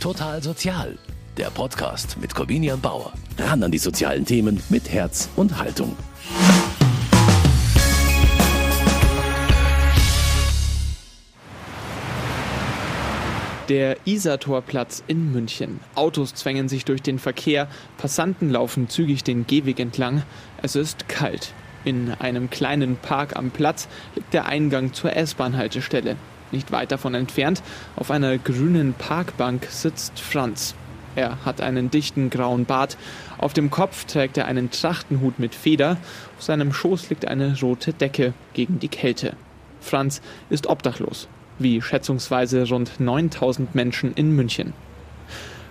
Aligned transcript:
Total 0.00 0.42
Sozial, 0.42 0.98
der 1.36 1.50
Podcast 1.50 2.18
mit 2.20 2.34
Corvinian 2.34 2.80
Bauer. 2.80 3.12
Ran 3.38 3.62
an 3.62 3.70
die 3.70 3.78
sozialen 3.78 4.24
Themen 4.24 4.62
mit 4.68 4.90
Herz 4.90 5.28
und 5.36 5.58
Haltung. 5.58 5.96
Der 13.68 13.96
Isartorplatz 14.04 15.02
in 15.08 15.32
München. 15.32 15.80
Autos 15.96 16.34
zwängen 16.34 16.68
sich 16.68 16.84
durch 16.84 17.02
den 17.02 17.18
Verkehr, 17.18 17.66
Passanten 17.96 18.50
laufen 18.50 18.88
zügig 18.88 19.24
den 19.24 19.46
Gehweg 19.46 19.80
entlang. 19.80 20.22
Es 20.62 20.76
ist 20.76 21.08
kalt. 21.08 21.52
In 21.84 22.12
einem 22.12 22.50
kleinen 22.50 22.96
Park 22.96 23.34
am 23.34 23.50
Platz 23.50 23.88
liegt 24.14 24.34
der 24.34 24.46
Eingang 24.46 24.92
zur 24.92 25.16
S-Bahn-Haltestelle. 25.16 26.16
Nicht 26.52 26.72
weit 26.72 26.92
davon 26.92 27.14
entfernt, 27.14 27.62
auf 27.96 28.10
einer 28.10 28.38
grünen 28.38 28.94
Parkbank, 28.94 29.66
sitzt 29.68 30.20
Franz. 30.20 30.74
Er 31.16 31.44
hat 31.44 31.60
einen 31.60 31.90
dichten 31.90 32.28
grauen 32.28 32.66
Bart. 32.66 32.98
Auf 33.38 33.54
dem 33.54 33.70
Kopf 33.70 34.04
trägt 34.04 34.36
er 34.36 34.46
einen 34.46 34.70
Trachtenhut 34.70 35.38
mit 35.38 35.54
Feder. 35.54 35.96
Auf 36.36 36.44
seinem 36.44 36.72
Schoß 36.72 37.08
liegt 37.08 37.26
eine 37.26 37.58
rote 37.58 37.94
Decke 37.94 38.34
gegen 38.52 38.78
die 38.78 38.88
Kälte. 38.88 39.34
Franz 39.80 40.20
ist 40.50 40.66
obdachlos, 40.66 41.26
wie 41.58 41.80
schätzungsweise 41.80 42.68
rund 42.68 43.00
9000 43.00 43.74
Menschen 43.74 44.12
in 44.12 44.36
München. 44.36 44.74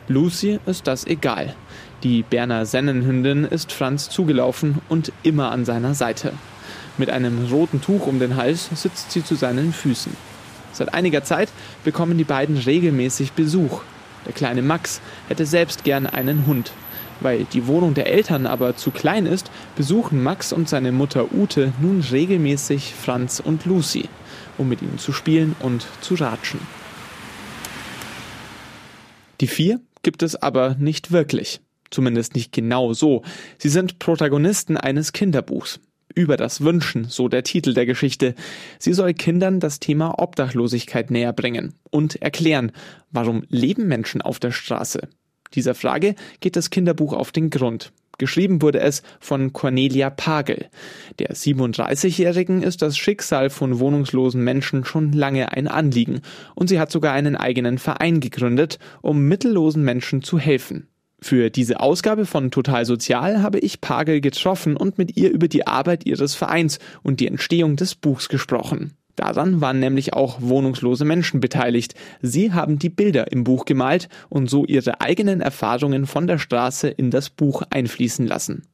Lucy 0.08 0.60
ist 0.66 0.88
das 0.88 1.06
egal. 1.06 1.56
Die 2.04 2.24
Berner 2.24 2.66
Sennenhündin 2.66 3.46
ist 3.46 3.72
Franz 3.72 4.10
zugelaufen 4.10 4.80
und 4.90 5.12
immer 5.24 5.52
an 5.52 5.66
seiner 5.66 5.94
Seite. 5.94 6.34
Mit 6.98 7.10
einem 7.10 7.48
roten 7.52 7.82
Tuch 7.82 8.08
um 8.08 8.20
den 8.20 8.36
Hals 8.36 8.70
sitzt 8.74 9.12
sie 9.12 9.24
zu 9.24 9.36
seinen 9.36 9.74
Füßen. 9.74 10.16
Seit 10.76 10.94
einiger 10.94 11.24
Zeit 11.24 11.50
bekommen 11.86 12.18
die 12.18 12.26
beiden 12.26 12.58
regelmäßig 12.58 13.32
Besuch. 13.32 13.82
Der 14.26 14.34
kleine 14.34 14.62
Max 14.62 15.00
hätte 15.30 15.46
selbst 15.46 15.86
gern 15.86 16.06
einen 16.06 16.46
Hund. 16.46 16.74
Weil 17.22 17.46
die 17.46 17.66
Wohnung 17.68 17.94
der 17.94 18.08
Eltern 18.08 18.46
aber 18.46 18.76
zu 18.76 18.92
klein 18.92 19.26
ist, 19.26 19.50
besuchen 19.78 20.22
Max 20.22 20.52
und 20.52 20.68
seine 20.68 20.92
Mutter 20.92 21.34
Ute 21.34 21.72
nun 21.82 22.02
regelmäßig 22.02 22.94
Franz 22.94 23.40
und 23.40 23.66
Lucy, 23.66 24.10
um 24.58 24.68
mit 24.68 24.82
ihnen 24.82 25.00
zu 25.00 25.14
spielen 25.14 25.56
und 25.62 25.88
zu 26.02 26.16
ratschen. 26.16 26.60
Die 29.40 29.48
vier 29.48 29.80
gibt 30.04 30.24
es 30.24 30.36
aber 30.36 30.76
nicht 30.78 31.12
wirklich. 31.12 31.62
Zumindest 31.90 32.36
nicht 32.36 32.52
genau 32.52 32.94
so. 32.94 33.24
Sie 33.58 33.70
sind 33.70 34.00
Protagonisten 34.00 34.76
eines 34.76 35.14
Kinderbuchs. 35.14 35.80
Über 36.14 36.38
das 36.38 36.62
Wünschen, 36.62 37.06
so 37.06 37.28
der 37.28 37.44
Titel 37.44 37.74
der 37.74 37.86
Geschichte. 37.86 38.36
Sie 38.80 38.94
soll 38.94 39.14
Kindern 39.14 39.60
das 39.60 39.80
Thema 39.80 40.20
Obdachlosigkeit 40.20 41.12
näher 41.12 41.34
bringen 41.34 41.74
und 41.90 42.22
erklären, 42.22 42.72
warum 43.12 43.44
leben 43.50 43.88
Menschen 43.88 44.22
auf 44.22 44.40
der 44.40 44.52
Straße. 44.52 45.08
Dieser 45.54 45.76
Frage 45.76 46.16
geht 46.40 46.56
das 46.56 46.70
Kinderbuch 46.70 47.14
auf 47.14 47.32
den 47.32 47.50
Grund. 47.50 47.92
Geschrieben 48.18 48.62
wurde 48.62 48.80
es 48.80 49.04
von 49.20 49.52
Cornelia 49.52 50.10
Pagel. 50.10 50.68
Der 51.20 51.32
37-Jährigen 51.32 52.62
ist 52.62 52.82
das 52.82 52.98
Schicksal 52.98 53.50
von 53.50 53.80
wohnungslosen 53.80 54.42
Menschen 54.42 54.86
schon 54.86 55.12
lange 55.12 55.52
ein 55.52 55.68
Anliegen 55.68 56.22
und 56.56 56.70
sie 56.70 56.80
hat 56.80 56.92
sogar 56.92 57.14
einen 57.14 57.36
eigenen 57.36 57.78
Verein 57.78 58.22
gegründet, 58.22 58.80
um 59.02 59.28
mittellosen 59.28 59.84
Menschen 59.84 60.24
zu 60.24 60.40
helfen. 60.40 60.88
Für 61.28 61.50
diese 61.50 61.80
Ausgabe 61.80 62.28
von 62.28 62.52
Total 62.52 62.86
Sozial 62.86 63.42
habe 63.42 63.58
ich 63.58 63.82
Pagel 63.82 64.22
getroffen 64.22 64.78
und 64.78 65.00
mit 65.00 65.18
ihr 65.18 65.32
über 65.32 65.48
die 65.48 65.66
Arbeit 65.66 66.06
ihres 66.06 66.36
Vereins 66.36 66.78
und 67.02 67.20
die 67.20 67.26
Entstehung 67.26 67.78
des 67.78 67.96
Buchs 67.96 68.30
gesprochen. 68.30 68.94
Daran 69.16 69.60
waren 69.60 69.80
nämlich 69.80 70.14
auch 70.14 70.40
wohnungslose 70.40 71.04
Menschen 71.04 71.40
beteiligt. 71.40 71.96
Sie 72.22 72.54
haben 72.54 72.78
die 72.78 72.90
Bilder 72.90 73.32
im 73.32 73.44
Buch 73.44 73.66
gemalt 73.66 74.08
und 74.30 74.52
so 74.52 74.66
ihre 74.66 75.02
eigenen 75.02 75.42
Erfahrungen 75.42 76.06
von 76.06 76.28
der 76.28 76.38
Straße 76.38 76.90
in 76.90 77.10
das 77.10 77.32
Buch 77.32 77.64
einfließen 77.72 78.28
lassen. 78.28 78.68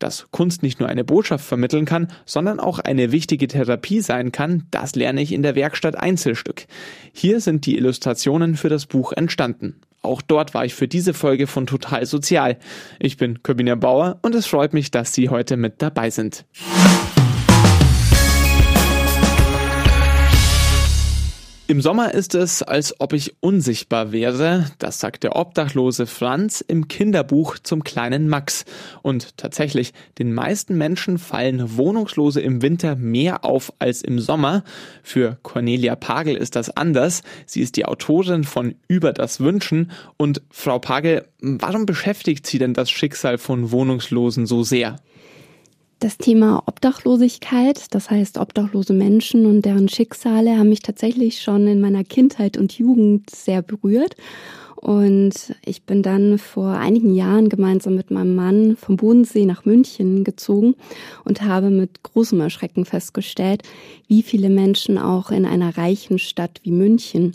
Dass 0.00 0.26
Kunst 0.32 0.64
nicht 0.64 0.80
nur 0.80 0.88
eine 0.88 1.04
Botschaft 1.04 1.44
vermitteln 1.44 1.84
kann, 1.84 2.08
sondern 2.26 2.58
auch 2.58 2.80
eine 2.80 3.12
wichtige 3.12 3.46
Therapie 3.46 4.00
sein 4.00 4.32
kann, 4.32 4.66
das 4.72 4.96
lerne 4.96 5.22
ich 5.22 5.30
in 5.30 5.44
der 5.44 5.54
Werkstatt 5.54 5.96
Einzelstück. 5.96 6.66
Hier 7.12 7.40
sind 7.40 7.66
die 7.66 7.76
Illustrationen 7.76 8.56
für 8.56 8.68
das 8.68 8.86
Buch 8.86 9.12
entstanden. 9.12 9.76
Auch 10.02 10.22
dort 10.22 10.54
war 10.54 10.64
ich 10.64 10.74
für 10.74 10.88
diese 10.88 11.14
Folge 11.14 11.46
von 11.46 11.66
Total 11.66 12.06
Sozial. 12.06 12.58
Ich 12.98 13.16
bin 13.16 13.42
Corbina 13.42 13.74
Bauer 13.74 14.18
und 14.22 14.34
es 14.34 14.46
freut 14.46 14.72
mich, 14.72 14.90
dass 14.90 15.12
Sie 15.12 15.28
heute 15.28 15.56
mit 15.56 15.82
dabei 15.82 16.10
sind. 16.10 16.44
Im 21.70 21.82
Sommer 21.82 22.14
ist 22.14 22.34
es, 22.34 22.62
als 22.62 22.98
ob 22.98 23.12
ich 23.12 23.34
unsichtbar 23.40 24.10
wäre, 24.10 24.70
das 24.78 25.00
sagt 25.00 25.22
der 25.22 25.36
obdachlose 25.36 26.06
Franz 26.06 26.64
im 26.66 26.88
Kinderbuch 26.88 27.58
zum 27.58 27.84
kleinen 27.84 28.26
Max. 28.26 28.64
Und 29.02 29.36
tatsächlich, 29.36 29.92
den 30.18 30.32
meisten 30.32 30.78
Menschen 30.78 31.18
fallen 31.18 31.76
Wohnungslose 31.76 32.40
im 32.40 32.62
Winter 32.62 32.96
mehr 32.96 33.44
auf 33.44 33.70
als 33.80 34.00
im 34.00 34.18
Sommer. 34.18 34.64
Für 35.02 35.36
Cornelia 35.42 35.94
Pagel 35.94 36.36
ist 36.36 36.56
das 36.56 36.74
anders. 36.74 37.22
Sie 37.44 37.60
ist 37.60 37.76
die 37.76 37.84
Autorin 37.84 38.44
von 38.44 38.74
Über 38.88 39.12
das 39.12 39.40
Wünschen. 39.40 39.90
Und 40.16 40.40
Frau 40.48 40.78
Pagel, 40.78 41.28
warum 41.42 41.84
beschäftigt 41.84 42.46
Sie 42.46 42.58
denn 42.58 42.72
das 42.72 42.90
Schicksal 42.90 43.36
von 43.36 43.70
Wohnungslosen 43.72 44.46
so 44.46 44.62
sehr? 44.62 44.96
Das 46.00 46.16
Thema 46.16 46.62
Obdachlosigkeit, 46.66 47.92
das 47.92 48.08
heißt 48.08 48.38
obdachlose 48.38 48.92
Menschen 48.92 49.46
und 49.46 49.64
deren 49.64 49.88
Schicksale, 49.88 50.56
haben 50.56 50.68
mich 50.68 50.80
tatsächlich 50.80 51.42
schon 51.42 51.66
in 51.66 51.80
meiner 51.80 52.04
Kindheit 52.04 52.56
und 52.56 52.78
Jugend 52.78 53.30
sehr 53.30 53.62
berührt. 53.62 54.14
Und 54.76 55.56
ich 55.64 55.82
bin 55.82 56.04
dann 56.04 56.38
vor 56.38 56.68
einigen 56.68 57.16
Jahren 57.16 57.48
gemeinsam 57.48 57.96
mit 57.96 58.12
meinem 58.12 58.36
Mann 58.36 58.76
vom 58.76 58.96
Bodensee 58.96 59.44
nach 59.44 59.64
München 59.64 60.22
gezogen 60.22 60.76
und 61.24 61.42
habe 61.42 61.70
mit 61.70 62.04
großem 62.04 62.40
Erschrecken 62.40 62.84
festgestellt, 62.84 63.64
wie 64.06 64.22
viele 64.22 64.50
Menschen 64.50 64.98
auch 64.98 65.32
in 65.32 65.44
einer 65.44 65.76
reichen 65.76 66.20
Stadt 66.20 66.60
wie 66.62 66.70
München 66.70 67.32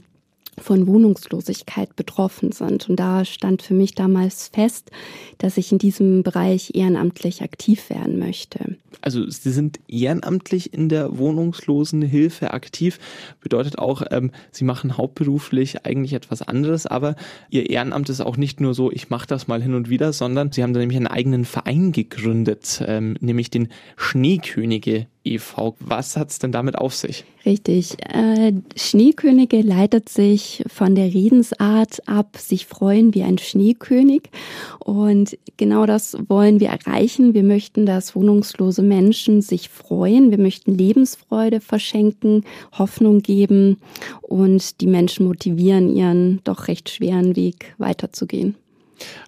von 0.61 0.87
Wohnungslosigkeit 0.87 1.95
betroffen 1.95 2.51
sind. 2.51 2.89
Und 2.89 2.99
da 2.99 3.25
stand 3.25 3.61
für 3.61 3.73
mich 3.73 3.95
damals 3.95 4.49
fest, 4.49 4.91
dass 5.37 5.57
ich 5.57 5.71
in 5.71 5.77
diesem 5.77 6.23
Bereich 6.23 6.71
ehrenamtlich 6.73 7.41
aktiv 7.41 7.89
werden 7.89 8.19
möchte. 8.19 8.77
Also 9.01 9.29
Sie 9.29 9.51
sind 9.51 9.79
ehrenamtlich 9.87 10.73
in 10.73 10.89
der 10.89 11.17
Wohnungslosenhilfe 11.17 12.51
aktiv, 12.53 12.99
bedeutet 13.41 13.77
auch, 13.79 14.03
ähm, 14.11 14.31
Sie 14.51 14.63
machen 14.63 14.97
hauptberuflich 14.97 15.85
eigentlich 15.85 16.13
etwas 16.13 16.41
anderes, 16.41 16.85
aber 16.85 17.15
Ihr 17.49 17.69
Ehrenamt 17.69 18.09
ist 18.09 18.21
auch 18.21 18.37
nicht 18.37 18.61
nur 18.61 18.73
so, 18.73 18.91
ich 18.91 19.09
mache 19.09 19.27
das 19.27 19.47
mal 19.47 19.61
hin 19.61 19.73
und 19.73 19.89
wieder, 19.89 20.13
sondern 20.13 20.51
Sie 20.51 20.63
haben 20.63 20.73
da 20.73 20.79
nämlich 20.79 20.97
einen 20.97 21.07
eigenen 21.07 21.45
Verein 21.45 21.91
gegründet, 21.91 22.83
ähm, 22.85 23.17
nämlich 23.19 23.49
den 23.49 23.69
Schneekönige 23.97 25.07
e.V. 25.23 25.75
Was 25.79 26.17
hat's 26.17 26.39
denn 26.39 26.51
damit 26.51 26.77
auf 26.77 26.93
sich? 26.95 27.25
Richtig. 27.45 27.97
Äh, 28.07 28.53
Schneekönige 28.75 29.61
leitet 29.61 30.09
sich 30.09 30.63
von 30.67 30.95
der 30.95 31.13
Redensart 31.13 32.07
ab, 32.07 32.37
sich 32.37 32.65
freuen 32.65 33.13
wie 33.13 33.23
ein 33.23 33.37
Schneekönig. 33.37 34.29
Und 34.79 35.37
genau 35.57 35.85
das 35.85 36.17
wollen 36.27 36.59
wir 36.59 36.69
erreichen. 36.69 37.33
Wir 37.33 37.43
möchten, 37.43 37.85
dass 37.85 38.15
wohnungslose 38.15 38.81
Menschen 38.81 39.41
sich 39.41 39.69
freuen. 39.69 40.31
Wir 40.31 40.39
möchten 40.39 40.73
Lebensfreude 40.73 41.59
verschenken, 41.59 42.45
Hoffnung 42.77 43.21
geben 43.21 43.77
und 44.21 44.81
die 44.81 44.87
Menschen 44.87 45.27
motivieren, 45.27 45.93
ihren 45.93 46.41
doch 46.43 46.67
recht 46.67 46.89
schweren 46.89 47.35
Weg 47.35 47.75
weiterzugehen. 47.77 48.55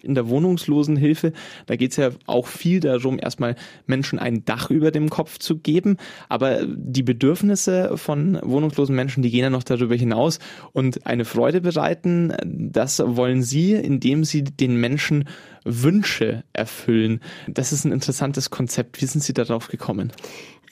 In 0.02 0.14
der 0.14 0.28
Wohnungslosenhilfe, 0.28 1.32
da 1.66 1.76
geht 1.76 1.92
es 1.92 1.96
ja 1.96 2.10
auch 2.26 2.46
viel 2.46 2.80
darum, 2.80 3.18
erstmal 3.20 3.56
Menschen 3.86 4.18
ein 4.18 4.44
Dach 4.44 4.70
über 4.70 4.90
dem 4.90 5.10
Kopf 5.10 5.38
zu 5.38 5.58
geben. 5.58 5.96
Aber 6.28 6.66
die 6.66 7.02
Bedürfnisse 7.02 7.96
von 7.96 8.38
wohnungslosen 8.42 8.94
Menschen, 8.94 9.22
die 9.22 9.30
gehen 9.30 9.42
ja 9.42 9.50
noch 9.50 9.62
darüber 9.62 9.94
hinaus. 9.94 10.38
Und 10.72 11.06
eine 11.06 11.24
Freude 11.24 11.60
bereiten, 11.60 12.34
das 12.44 13.02
wollen 13.04 13.42
Sie, 13.42 13.72
indem 13.74 14.24
Sie 14.24 14.44
den 14.44 14.76
Menschen 14.76 15.24
Wünsche 15.66 16.44
erfüllen. 16.52 17.20
Das 17.48 17.72
ist 17.72 17.84
ein 17.84 17.92
interessantes 17.92 18.50
Konzept. 18.50 19.00
Wie 19.02 19.06
sind 19.06 19.22
Sie 19.22 19.34
darauf 19.34 19.68
gekommen? 19.68 20.12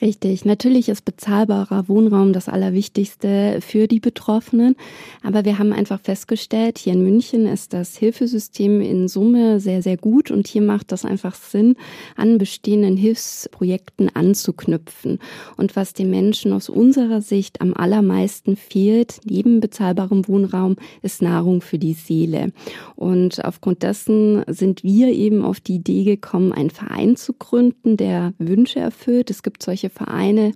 Richtig. 0.01 0.43
Natürlich 0.43 0.89
ist 0.89 1.05
bezahlbarer 1.05 1.87
Wohnraum 1.87 2.33
das 2.33 2.49
Allerwichtigste 2.49 3.59
für 3.61 3.87
die 3.87 4.01
Betroffenen. 4.01 4.75
Aber 5.23 5.45
wir 5.45 5.57
haben 5.57 5.71
einfach 5.71 6.01
festgestellt, 6.01 6.77
hier 6.77 6.93
in 6.93 7.03
München 7.03 7.47
ist 7.47 7.71
das 7.71 7.95
Hilfesystem 7.95 8.81
in 8.81 9.07
Summe 9.07 9.61
sehr, 9.61 9.81
sehr 9.81 9.95
gut. 9.95 10.31
Und 10.31 10.47
hier 10.47 10.61
macht 10.61 10.91
das 10.91 11.05
einfach 11.05 11.35
Sinn, 11.35 11.77
an 12.17 12.37
bestehenden 12.37 12.97
Hilfsprojekten 12.97 14.13
anzuknüpfen. 14.13 15.19
Und 15.55 15.77
was 15.77 15.93
den 15.93 16.09
Menschen 16.09 16.51
aus 16.51 16.67
unserer 16.67 17.21
Sicht 17.21 17.61
am 17.61 17.73
allermeisten 17.73 18.57
fehlt, 18.57 19.21
neben 19.23 19.61
bezahlbarem 19.61 20.27
Wohnraum, 20.27 20.75
ist 21.03 21.21
Nahrung 21.21 21.61
für 21.61 21.79
die 21.79 21.93
Seele. 21.93 22.51
Und 22.95 23.45
aufgrund 23.45 23.81
dessen 23.83 24.43
sind 24.47 24.83
wir 24.83 25.07
eben 25.07 25.45
auf 25.45 25.61
die 25.61 25.75
Idee 25.75 26.03
gekommen, 26.03 26.51
einen 26.51 26.69
Verein 26.69 27.15
zu 27.15 27.31
gründen, 27.31 27.95
der 27.95 28.33
Wünsche 28.39 28.79
erfüllt. 28.79 29.29
Es 29.29 29.41
gibt 29.41 29.63
solche 29.63 29.84
solche 29.85 29.89
Vereine 29.89 30.51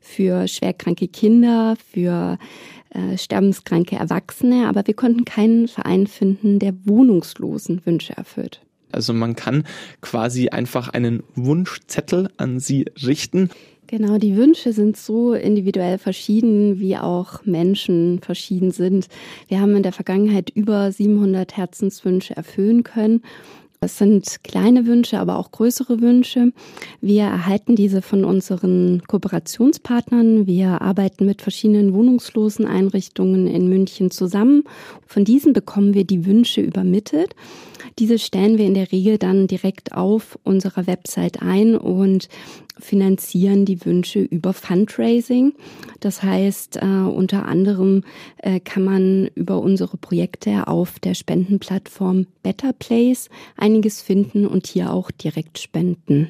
für 0.00 0.48
schwerkranke 0.48 1.08
Kinder, 1.08 1.76
für 1.92 2.38
äh, 2.90 3.18
sterbenskranke 3.18 3.96
Erwachsene, 3.96 4.68
aber 4.68 4.86
wir 4.86 4.94
konnten 4.94 5.24
keinen 5.24 5.68
Verein 5.68 6.06
finden, 6.06 6.58
der 6.58 6.74
wohnungslosen 6.84 7.84
Wünsche 7.84 8.16
erfüllt. 8.16 8.60
Also 8.90 9.12
man 9.12 9.36
kann 9.36 9.64
quasi 10.00 10.48
einfach 10.48 10.88
einen 10.88 11.22
Wunschzettel 11.34 12.30
an 12.38 12.58
Sie 12.58 12.86
richten. 13.04 13.50
Genau, 13.86 14.18
die 14.18 14.36
Wünsche 14.36 14.72
sind 14.72 14.96
so 14.96 15.34
individuell 15.34 15.98
verschieden, 15.98 16.78
wie 16.78 16.96
auch 16.96 17.44
Menschen 17.44 18.20
verschieden 18.20 18.70
sind. 18.70 19.08
Wir 19.48 19.60
haben 19.60 19.76
in 19.76 19.82
der 19.82 19.92
Vergangenheit 19.92 20.50
über 20.50 20.92
700 20.92 21.56
Herzenswünsche 21.56 22.36
erfüllen 22.36 22.82
können 22.82 23.22
es 23.80 23.98
sind 23.98 24.42
kleine 24.42 24.86
Wünsche, 24.86 25.20
aber 25.20 25.38
auch 25.38 25.52
größere 25.52 26.00
Wünsche. 26.00 26.52
Wir 27.00 27.24
erhalten 27.24 27.76
diese 27.76 28.02
von 28.02 28.24
unseren 28.24 29.02
Kooperationspartnern. 29.06 30.46
Wir 30.46 30.82
arbeiten 30.82 31.26
mit 31.26 31.42
verschiedenen 31.42 31.94
wohnungslosen 31.94 32.66
Einrichtungen 32.66 33.46
in 33.46 33.68
München 33.68 34.10
zusammen. 34.10 34.64
Von 35.06 35.24
diesen 35.24 35.52
bekommen 35.52 35.94
wir 35.94 36.04
die 36.04 36.26
Wünsche 36.26 36.60
übermittelt. 36.60 37.36
Diese 37.98 38.18
stellen 38.18 38.58
wir 38.58 38.66
in 38.66 38.74
der 38.74 38.90
Regel 38.90 39.18
dann 39.18 39.46
direkt 39.46 39.92
auf 39.92 40.38
unserer 40.42 40.86
Website 40.86 41.42
ein 41.42 41.76
und 41.76 42.28
finanzieren 42.78 43.64
die 43.64 43.84
Wünsche 43.84 44.20
über 44.20 44.52
Fundraising. 44.52 45.54
Das 46.00 46.22
heißt, 46.22 46.76
äh, 46.76 46.84
unter 46.84 47.46
anderem 47.46 48.04
äh, 48.38 48.60
kann 48.60 48.84
man 48.84 49.30
über 49.34 49.60
unsere 49.60 49.96
Projekte 49.96 50.66
auf 50.68 50.98
der 50.98 51.14
Spendenplattform 51.14 52.26
Better 52.42 52.72
Place 52.72 53.28
einiges 53.56 54.02
finden 54.02 54.46
und 54.46 54.66
hier 54.66 54.92
auch 54.92 55.10
direkt 55.10 55.58
spenden. 55.58 56.28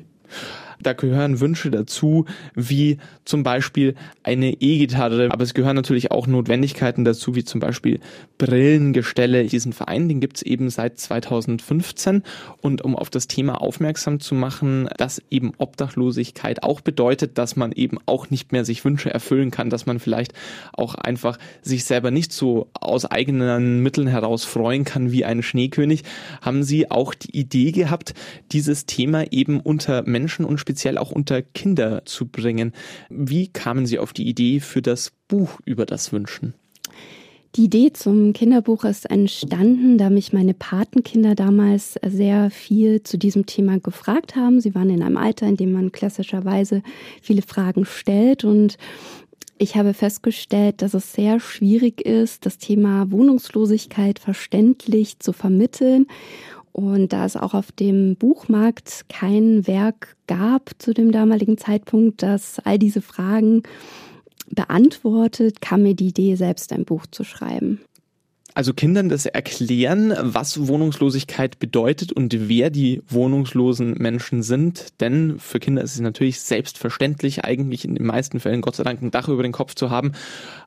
Da 0.82 0.92
gehören 0.92 1.40
Wünsche 1.40 1.70
dazu, 1.70 2.24
wie 2.54 2.98
zum 3.24 3.42
Beispiel 3.42 3.94
eine 4.22 4.52
E-Gitarre. 4.60 5.30
Aber 5.30 5.42
es 5.42 5.54
gehören 5.54 5.76
natürlich 5.76 6.10
auch 6.10 6.26
Notwendigkeiten 6.26 7.04
dazu, 7.04 7.34
wie 7.34 7.44
zum 7.44 7.60
Beispiel 7.60 8.00
Brillengestelle. 8.38 9.44
Diesen 9.44 9.72
Verein, 9.72 10.08
den 10.08 10.20
gibt 10.20 10.38
es 10.38 10.42
eben 10.42 10.70
seit 10.70 10.98
2015. 10.98 12.22
Und 12.60 12.82
um 12.82 12.96
auf 12.96 13.10
das 13.10 13.26
Thema 13.26 13.60
aufmerksam 13.60 14.20
zu 14.20 14.34
machen, 14.34 14.88
dass 14.96 15.22
eben 15.30 15.52
Obdachlosigkeit 15.58 16.62
auch 16.62 16.80
bedeutet, 16.80 17.38
dass 17.38 17.56
man 17.56 17.72
eben 17.72 17.98
auch 18.06 18.30
nicht 18.30 18.52
mehr 18.52 18.64
sich 18.64 18.84
Wünsche 18.84 19.12
erfüllen 19.12 19.50
kann, 19.50 19.70
dass 19.70 19.86
man 19.86 19.98
vielleicht 19.98 20.32
auch 20.72 20.94
einfach 20.94 21.38
sich 21.62 21.84
selber 21.84 22.10
nicht 22.10 22.32
so 22.32 22.68
aus 22.74 23.04
eigenen 23.04 23.82
Mitteln 23.82 24.06
heraus 24.06 24.44
freuen 24.44 24.84
kann 24.84 25.12
wie 25.12 25.24
ein 25.24 25.42
Schneekönig, 25.42 26.04
haben 26.40 26.62
sie 26.62 26.90
auch 26.90 27.14
die 27.14 27.36
Idee 27.36 27.72
gehabt, 27.72 28.14
dieses 28.52 28.86
Thema 28.86 29.32
eben 29.32 29.60
unter 29.60 30.02
Menschen 30.02 30.44
und 30.44 30.58
speziell 30.68 30.98
auch 30.98 31.10
unter 31.10 31.40
Kinder 31.40 32.02
zu 32.04 32.26
bringen. 32.26 32.72
Wie 33.08 33.48
kamen 33.48 33.86
Sie 33.86 33.98
auf 33.98 34.12
die 34.12 34.28
Idee 34.28 34.60
für 34.60 34.82
das 34.82 35.12
Buch 35.26 35.60
über 35.64 35.86
das 35.86 36.12
Wünschen? 36.12 36.52
Die 37.54 37.64
Idee 37.64 37.94
zum 37.94 38.34
Kinderbuch 38.34 38.84
ist 38.84 39.10
entstanden, 39.10 39.96
da 39.96 40.10
mich 40.10 40.34
meine 40.34 40.52
Patenkinder 40.52 41.34
damals 41.34 41.94
sehr 42.06 42.50
viel 42.50 43.02
zu 43.02 43.16
diesem 43.16 43.46
Thema 43.46 43.78
gefragt 43.78 44.36
haben. 44.36 44.60
Sie 44.60 44.74
waren 44.74 44.90
in 44.90 45.02
einem 45.02 45.16
Alter, 45.16 45.46
in 45.46 45.56
dem 45.56 45.72
man 45.72 45.90
klassischerweise 45.90 46.82
viele 47.22 47.40
Fragen 47.40 47.86
stellt 47.86 48.44
und 48.44 48.76
ich 49.60 49.74
habe 49.74 49.92
festgestellt, 49.92 50.82
dass 50.82 50.94
es 50.94 51.14
sehr 51.14 51.40
schwierig 51.40 52.02
ist, 52.02 52.46
das 52.46 52.58
Thema 52.58 53.10
Wohnungslosigkeit 53.10 54.20
verständlich 54.20 55.18
zu 55.18 55.32
vermitteln 55.32 56.06
und 56.78 57.12
da 57.12 57.24
es 57.24 57.36
auch 57.36 57.54
auf 57.54 57.72
dem 57.72 58.14
Buchmarkt 58.14 59.06
kein 59.08 59.66
Werk 59.66 60.16
gab 60.28 60.70
zu 60.78 60.94
dem 60.94 61.10
damaligen 61.10 61.58
Zeitpunkt, 61.58 62.22
das 62.22 62.60
all 62.60 62.78
diese 62.78 63.02
Fragen 63.02 63.64
beantwortet, 64.48 65.60
kam 65.60 65.82
mir 65.82 65.94
die 65.94 66.08
Idee, 66.08 66.36
selbst 66.36 66.72
ein 66.72 66.84
Buch 66.84 67.06
zu 67.10 67.24
schreiben 67.24 67.80
also 68.58 68.74
Kindern 68.74 69.08
das 69.08 69.24
erklären, 69.24 70.12
was 70.20 70.66
Wohnungslosigkeit 70.66 71.60
bedeutet 71.60 72.10
und 72.10 72.48
wer 72.48 72.70
die 72.70 73.00
wohnungslosen 73.08 73.92
Menschen 73.98 74.42
sind. 74.42 74.86
Denn 74.98 75.38
für 75.38 75.60
Kinder 75.60 75.80
ist 75.80 75.94
es 75.94 76.00
natürlich 76.00 76.40
selbstverständlich, 76.40 77.44
eigentlich 77.44 77.84
in 77.84 77.94
den 77.94 78.04
meisten 78.04 78.40
Fällen 78.40 78.60
Gott 78.60 78.74
sei 78.74 78.82
Dank 78.82 79.00
ein 79.00 79.12
Dach 79.12 79.28
über 79.28 79.44
den 79.44 79.52
Kopf 79.52 79.76
zu 79.76 79.90
haben. 79.90 80.10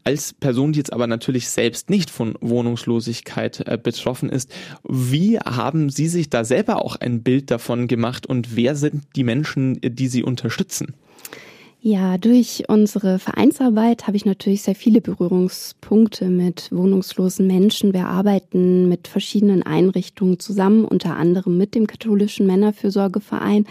Als 0.06 0.32
Person, 0.32 0.72
die 0.72 0.80
jetzt 0.80 0.94
aber 0.94 1.06
natürlich 1.06 1.50
selbst 1.50 1.90
nicht 1.90 2.10
von 2.10 2.36
Wohnungslosigkeit 2.40 3.68
äh, 3.68 3.78
betroffen 3.78 4.30
ist, 4.30 4.54
wie 4.88 5.40
haben 5.40 5.90
Sie 5.90 6.08
sich 6.08 6.30
da 6.30 6.46
selber 6.46 6.86
auch 6.86 6.96
ein 6.96 7.24
Bild 7.24 7.52
davon 7.52 7.90
gemacht 7.90 8.26
und 8.26 8.56
wer 8.56 8.78
sind 8.78 9.04
die 9.18 9.26
Menschen, 9.26 9.82
die 9.82 10.08
Sie 10.08 10.24
unterstützen? 10.24 10.94
Ja, 11.84 12.20
durch 12.20 12.66
unsere 12.68 13.18
Vereinsarbeit 13.18 14.06
habe 14.06 14.16
ich 14.16 14.24
natürlich 14.24 14.62
sehr 14.62 14.76
viele 14.76 15.02
Berührungspunkte 15.02 16.26
mit 16.26 16.72
wohnungslosen 16.72 17.48
Menschen. 17.48 17.92
Wir 17.92 18.06
arbeiten 18.06 18.88
mit 18.88 19.08
verschiedenen 19.08 19.64
Einrichtungen 19.64 20.38
zusammen, 20.38 20.86
unter 20.86 21.16
anderem 21.16 21.58
mit 21.58 21.74
dem 21.74 21.88
katholischen 21.88 22.46
Männerfürsorgeverein. 22.46 23.66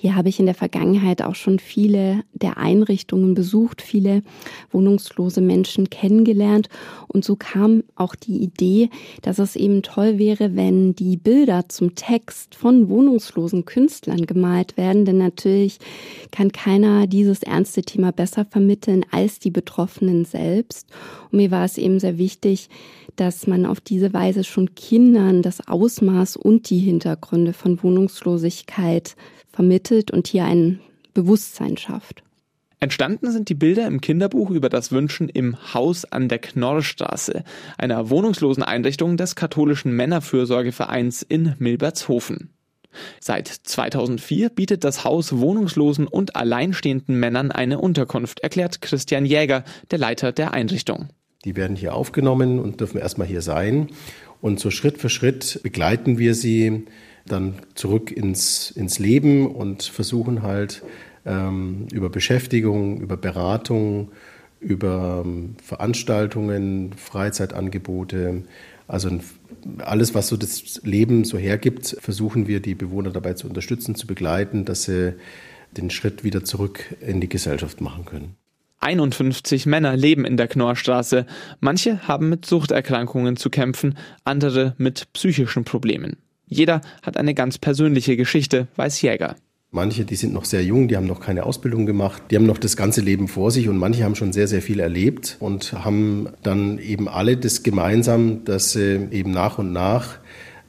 Hier 0.00 0.14
habe 0.14 0.28
ich 0.28 0.38
in 0.38 0.46
der 0.46 0.54
Vergangenheit 0.54 1.22
auch 1.22 1.34
schon 1.34 1.58
viele 1.58 2.22
der 2.32 2.56
Einrichtungen 2.56 3.34
besucht, 3.34 3.82
viele 3.82 4.22
wohnungslose 4.70 5.40
Menschen 5.40 5.90
kennengelernt. 5.90 6.68
Und 7.08 7.24
so 7.24 7.34
kam 7.34 7.82
auch 7.96 8.14
die 8.14 8.40
Idee, 8.40 8.90
dass 9.22 9.40
es 9.40 9.56
eben 9.56 9.82
toll 9.82 10.16
wäre, 10.18 10.54
wenn 10.54 10.94
die 10.94 11.16
Bilder 11.16 11.68
zum 11.68 11.96
Text 11.96 12.54
von 12.54 12.88
wohnungslosen 12.88 13.64
Künstlern 13.64 14.24
gemalt 14.24 14.76
werden. 14.76 15.04
Denn 15.04 15.18
natürlich 15.18 15.80
kann 16.30 16.52
keiner 16.52 17.08
dieses 17.08 17.42
ernste 17.42 17.82
Thema 17.82 18.12
besser 18.12 18.44
vermitteln 18.44 19.04
als 19.10 19.40
die 19.40 19.50
Betroffenen 19.50 20.24
selbst. 20.24 20.86
Und 21.32 21.38
mir 21.38 21.50
war 21.50 21.64
es 21.64 21.76
eben 21.76 21.98
sehr 21.98 22.18
wichtig, 22.18 22.68
dass 23.16 23.48
man 23.48 23.66
auf 23.66 23.80
diese 23.80 24.12
Weise 24.12 24.44
schon 24.44 24.76
Kindern 24.76 25.42
das 25.42 25.66
Ausmaß 25.66 26.36
und 26.36 26.70
die 26.70 26.78
Hintergründe 26.78 27.52
von 27.52 27.82
Wohnungslosigkeit 27.82 29.16
vermittelt 29.58 30.12
und 30.12 30.28
hier 30.28 30.44
ein 30.44 30.78
Bewusstsein 31.14 31.76
schafft. 31.76 32.22
Entstanden 32.78 33.32
sind 33.32 33.48
die 33.48 33.56
Bilder 33.56 33.88
im 33.88 34.00
Kinderbuch 34.00 34.50
über 34.50 34.68
das 34.68 34.92
Wünschen 34.92 35.28
im 35.28 35.56
Haus 35.74 36.04
an 36.04 36.28
der 36.28 36.38
Knorrstraße, 36.38 37.42
einer 37.76 38.08
wohnungslosen 38.08 38.62
Einrichtung 38.62 39.16
des 39.16 39.34
katholischen 39.34 39.90
Männerfürsorgevereins 39.96 41.22
in 41.22 41.56
Milbertshofen. 41.58 42.50
Seit 43.18 43.48
2004 43.48 44.50
bietet 44.50 44.84
das 44.84 45.02
Haus 45.02 45.36
wohnungslosen 45.36 46.06
und 46.06 46.36
alleinstehenden 46.36 47.18
Männern 47.18 47.50
eine 47.50 47.80
Unterkunft, 47.80 48.38
erklärt 48.38 48.80
Christian 48.80 49.26
Jäger, 49.26 49.64
der 49.90 49.98
Leiter 49.98 50.30
der 50.30 50.54
Einrichtung. 50.54 51.08
Die 51.44 51.56
werden 51.56 51.74
hier 51.74 51.96
aufgenommen 51.96 52.60
und 52.60 52.78
dürfen 52.78 53.00
erstmal 53.00 53.26
hier 53.26 53.42
sein. 53.42 53.88
Und 54.40 54.60
so 54.60 54.70
Schritt 54.70 54.98
für 54.98 55.08
Schritt 55.08 55.58
begleiten 55.64 56.16
wir 56.18 56.36
sie 56.36 56.84
dann 57.28 57.54
zurück 57.74 58.10
ins, 58.10 58.70
ins 58.70 58.98
Leben 58.98 59.46
und 59.46 59.82
versuchen 59.82 60.42
halt 60.42 60.82
ähm, 61.24 61.86
über 61.92 62.10
Beschäftigung, 62.10 63.00
über 63.00 63.16
Beratung, 63.16 64.10
über 64.60 65.22
ähm, 65.24 65.56
Veranstaltungen, 65.62 66.92
Freizeitangebote, 66.94 68.42
also 68.86 69.10
alles, 69.78 70.14
was 70.14 70.28
so 70.28 70.36
das 70.36 70.80
Leben 70.82 71.24
so 71.24 71.36
hergibt, 71.36 71.96
versuchen 72.00 72.48
wir 72.48 72.60
die 72.60 72.74
Bewohner 72.74 73.10
dabei 73.10 73.34
zu 73.34 73.46
unterstützen, 73.46 73.94
zu 73.94 74.06
begleiten, 74.06 74.64
dass 74.64 74.84
sie 74.84 75.14
den 75.76 75.90
Schritt 75.90 76.24
wieder 76.24 76.44
zurück 76.44 76.96
in 77.00 77.20
die 77.20 77.28
Gesellschaft 77.28 77.80
machen 77.80 78.04
können. 78.04 78.36
51 78.80 79.66
Männer 79.66 79.96
leben 79.96 80.24
in 80.24 80.36
der 80.36 80.48
Knorrstraße. 80.48 81.26
Manche 81.60 82.06
haben 82.06 82.28
mit 82.28 82.46
Suchterkrankungen 82.46 83.36
zu 83.36 83.50
kämpfen, 83.50 83.98
andere 84.24 84.74
mit 84.78 85.12
psychischen 85.12 85.64
Problemen. 85.64 86.16
Jeder 86.48 86.80
hat 87.02 87.16
eine 87.16 87.34
ganz 87.34 87.58
persönliche 87.58 88.16
Geschichte, 88.16 88.66
weiß 88.76 89.00
Jäger. 89.02 89.36
Manche, 89.70 90.06
die 90.06 90.16
sind 90.16 90.32
noch 90.32 90.46
sehr 90.46 90.64
jung, 90.64 90.88
die 90.88 90.96
haben 90.96 91.06
noch 91.06 91.20
keine 91.20 91.44
Ausbildung 91.44 91.84
gemacht, 91.84 92.22
die 92.30 92.36
haben 92.36 92.46
noch 92.46 92.56
das 92.56 92.74
ganze 92.74 93.02
Leben 93.02 93.28
vor 93.28 93.50
sich 93.50 93.68
und 93.68 93.76
manche 93.76 94.02
haben 94.02 94.14
schon 94.14 94.32
sehr, 94.32 94.48
sehr 94.48 94.62
viel 94.62 94.80
erlebt 94.80 95.36
und 95.40 95.74
haben 95.84 96.28
dann 96.42 96.78
eben 96.78 97.06
alle 97.06 97.36
das 97.36 97.62
gemeinsam, 97.62 98.44
dass 98.46 98.72
sie 98.72 99.08
eben 99.10 99.30
nach 99.30 99.58
und 99.58 99.72
nach 99.72 100.18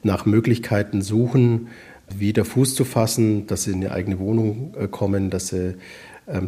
nach 0.02 0.26
Möglichkeiten 0.26 1.02
suchen, 1.02 1.68
wieder 2.12 2.44
Fuß 2.44 2.74
zu 2.74 2.84
fassen, 2.84 3.46
dass 3.46 3.64
sie 3.64 3.72
in 3.72 3.76
eine 3.84 3.92
eigene 3.92 4.18
Wohnung 4.18 4.74
äh, 4.78 4.88
kommen, 4.88 5.30
dass 5.30 5.48
sie 5.48 5.76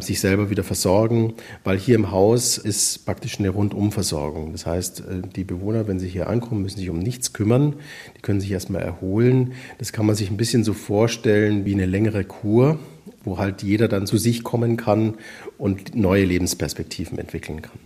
sich 0.01 0.19
selber 0.19 0.49
wieder 0.49 0.63
versorgen, 0.63 1.33
weil 1.63 1.77
hier 1.77 1.95
im 1.95 2.11
Haus 2.11 2.57
ist 2.57 3.05
praktisch 3.05 3.39
eine 3.39 3.49
Rundumversorgung. 3.49 4.51
Das 4.51 4.65
heißt, 4.65 5.01
äh, 5.01 5.03
die 5.35 5.43
Bewohner, 5.43 5.87
wenn 5.87 5.99
sie 5.99 6.07
hier 6.07 6.29
ankommen, 6.29 6.61
müssen 6.61 6.79
sich 6.79 6.89
um 6.89 6.99
nichts 6.99 7.33
kümmern. 7.33 7.75
Die 8.17 8.21
können 8.21 8.41
sich 8.41 8.51
erstmal 8.51 8.81
erholen. 8.81 9.53
Das 9.77 9.93
kann 9.93 10.05
man 10.05 10.15
sich 10.15 10.29
ein 10.29 10.37
bisschen 10.37 10.63
so 10.63 10.73
vorstellen 10.73 11.65
wie 11.65 11.73
eine 11.73 11.85
längere 11.85 12.23
Kur, 12.23 12.79
wo 13.23 13.37
halt 13.37 13.63
jeder 13.63 13.87
dann 13.87 14.07
zu 14.07 14.17
sich 14.17 14.43
kommen 14.43 14.77
kann 14.77 15.15
und 15.57 15.95
neue 15.95 16.25
Lebensperspektiven 16.25 17.17
entwickeln 17.17 17.61
kann. 17.61 17.79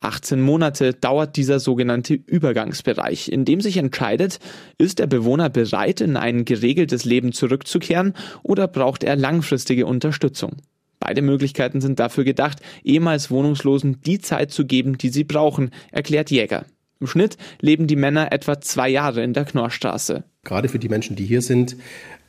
18 0.00 0.40
Monate 0.40 0.94
dauert 0.94 1.36
dieser 1.36 1.58
sogenannte 1.58 2.14
Übergangsbereich, 2.14 3.30
in 3.32 3.44
dem 3.44 3.60
sich 3.60 3.76
entscheidet, 3.78 4.38
ist 4.78 5.00
der 5.00 5.08
Bewohner 5.08 5.50
bereit, 5.50 6.00
in 6.00 6.16
ein 6.16 6.44
geregeltes 6.44 7.04
Leben 7.04 7.32
zurückzukehren 7.32 8.14
oder 8.44 8.68
braucht 8.68 9.02
er 9.02 9.16
langfristige 9.16 9.86
Unterstützung. 9.86 10.52
Beide 11.00 11.22
Möglichkeiten 11.22 11.80
sind 11.80 11.98
dafür 11.98 12.24
gedacht, 12.24 12.60
ehemals 12.82 13.30
Wohnungslosen 13.30 14.00
die 14.02 14.18
Zeit 14.18 14.50
zu 14.50 14.66
geben, 14.66 14.98
die 14.98 15.10
sie 15.10 15.24
brauchen, 15.24 15.70
erklärt 15.92 16.30
Jäger. 16.30 16.64
Im 17.00 17.06
Schnitt 17.06 17.36
leben 17.60 17.86
die 17.86 17.96
Männer 17.96 18.32
etwa 18.32 18.60
zwei 18.60 18.88
Jahre 18.88 19.22
in 19.22 19.32
der 19.32 19.44
Knorrstraße. 19.44 20.24
Gerade 20.42 20.68
für 20.68 20.80
die 20.80 20.88
Menschen, 20.88 21.14
die 21.14 21.24
hier 21.24 21.42
sind, 21.42 21.76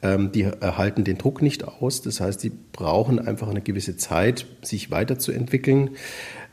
ähm, 0.04 0.32
die 0.32 0.44
erhalten 0.44 1.04
den 1.04 1.18
Druck 1.18 1.42
nicht 1.42 1.68
aus. 1.68 2.02
Das 2.02 2.22
heißt, 2.22 2.40
sie 2.40 2.52
brauchen 2.72 3.20
einfach 3.20 3.50
eine 3.50 3.62
gewisse 3.62 3.98
Zeit, 3.98 4.46
sich 4.62 4.92
weiterzuentwickeln. 4.92 5.92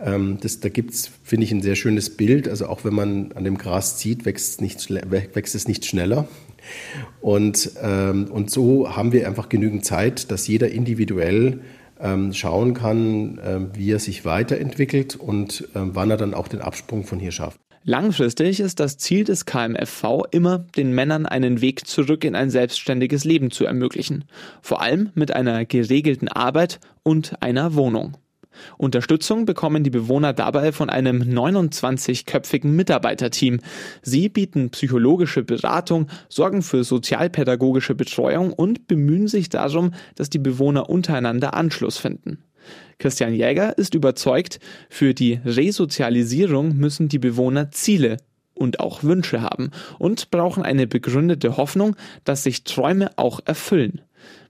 Ähm, 0.00 0.38
das, 0.40 0.60
da 0.60 0.70
gibt 0.70 0.92
es, 0.92 1.10
finde 1.22 1.44
ich, 1.44 1.52
ein 1.52 1.62
sehr 1.62 1.76
schönes 1.76 2.16
Bild. 2.16 2.48
Also 2.48 2.66
auch 2.66 2.84
wenn 2.84 2.94
man 2.94 3.32
an 3.32 3.44
dem 3.44 3.58
Gras 3.58 3.98
zieht, 3.98 4.24
wächst, 4.24 4.62
nicht, 4.62 4.88
wächst 4.90 5.54
es 5.54 5.68
nicht 5.68 5.84
schneller. 5.84 6.26
Und, 7.20 7.72
ähm, 7.82 8.28
und 8.30 8.50
so 8.50 8.96
haben 8.96 9.12
wir 9.12 9.28
einfach 9.28 9.48
genügend 9.48 9.84
Zeit, 9.84 10.30
dass 10.30 10.48
jeder 10.48 10.70
individuell 10.70 11.60
schauen 12.32 12.74
kann, 12.74 13.38
äh, 13.38 13.60
wie 13.74 13.90
er 13.90 13.98
sich 13.98 14.24
weiterentwickelt 14.24 15.16
und 15.16 15.68
äh, 15.74 15.80
wann 15.80 16.10
er 16.10 16.16
dann 16.16 16.34
auch 16.34 16.48
den 16.48 16.60
Absprung 16.60 17.04
von 17.04 17.18
hier 17.18 17.32
schafft. 17.32 17.58
Langfristig 17.88 18.58
ist 18.58 18.80
das 18.80 18.98
Ziel 18.98 19.22
des 19.22 19.46
KMFV 19.46 20.24
immer, 20.32 20.58
den 20.58 20.92
Männern 20.92 21.24
einen 21.24 21.60
Weg 21.60 21.86
zurück 21.86 22.24
in 22.24 22.34
ein 22.34 22.50
selbstständiges 22.50 23.24
Leben 23.24 23.52
zu 23.52 23.64
ermöglichen. 23.64 24.24
Vor 24.60 24.82
allem 24.82 25.10
mit 25.14 25.32
einer 25.32 25.64
geregelten 25.64 26.26
Arbeit 26.26 26.80
und 27.04 27.40
einer 27.42 27.76
Wohnung. 27.76 28.16
Unterstützung 28.78 29.44
bekommen 29.44 29.84
die 29.84 29.90
Bewohner 29.90 30.32
dabei 30.32 30.72
von 30.72 30.90
einem 30.90 31.22
29-köpfigen 31.22 32.68
Mitarbeiterteam. 32.68 33.60
Sie 34.02 34.28
bieten 34.28 34.70
psychologische 34.70 35.42
Beratung, 35.42 36.08
sorgen 36.28 36.62
für 36.62 36.84
sozialpädagogische 36.84 37.94
Betreuung 37.94 38.52
und 38.52 38.86
bemühen 38.86 39.28
sich 39.28 39.48
darum, 39.48 39.92
dass 40.14 40.30
die 40.30 40.38
Bewohner 40.38 40.88
untereinander 40.88 41.54
Anschluss 41.54 41.98
finden. 41.98 42.38
Christian 42.98 43.34
Jäger 43.34 43.76
ist 43.78 43.94
überzeugt, 43.94 44.58
für 44.88 45.14
die 45.14 45.40
Resozialisierung 45.44 46.76
müssen 46.76 47.08
die 47.08 47.18
Bewohner 47.18 47.70
Ziele 47.70 48.16
und 48.54 48.80
auch 48.80 49.02
Wünsche 49.02 49.42
haben 49.42 49.70
und 49.98 50.30
brauchen 50.30 50.62
eine 50.62 50.86
begründete 50.86 51.56
Hoffnung, 51.56 51.94
dass 52.24 52.42
sich 52.42 52.64
Träume 52.64 53.10
auch 53.16 53.40
erfüllen. 53.44 54.00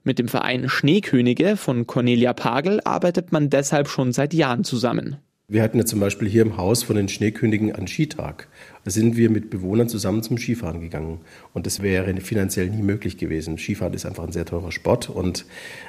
Mit 0.03 0.19
dem 0.19 0.27
Verein 0.27 0.69
Schneekönige 0.69 1.57
von 1.57 1.87
Cornelia 1.87 2.33
Pagel 2.33 2.79
arbeitet 2.83 3.31
man 3.31 3.49
deshalb 3.49 3.87
schon 3.87 4.13
seit 4.13 4.33
Jahren 4.33 4.63
zusammen. 4.63 5.17
Wir 5.49 5.63
hatten 5.63 5.77
ja 5.77 5.85
zum 5.85 6.01
Beispiel 6.01 6.27
hier 6.27 6.41
im 6.41 6.57
Haus 6.57 6.83
von 6.83 6.97
den 6.97 7.07
Schneekönigen 7.07 7.73
einen 7.73 7.87
Skitag. 7.87 8.49
Da 8.83 8.91
sind 8.91 9.15
wir 9.15 9.29
mit 9.29 9.49
Bewohnern 9.49 9.87
zusammen 9.87 10.21
zum 10.21 10.37
Skifahren 10.37 10.81
gegangen. 10.81 11.21
Und 11.53 11.65
das 11.65 11.81
wäre 11.81 12.13
finanziell 12.19 12.69
nie 12.69 12.81
möglich 12.81 13.17
gewesen. 13.17 13.57
Skifahren 13.57 13.93
ist 13.93 14.05
einfach 14.05 14.25
ein 14.25 14.33
sehr 14.33 14.43
teurer 14.43 14.73
Sport 14.73 15.09
und 15.09 15.45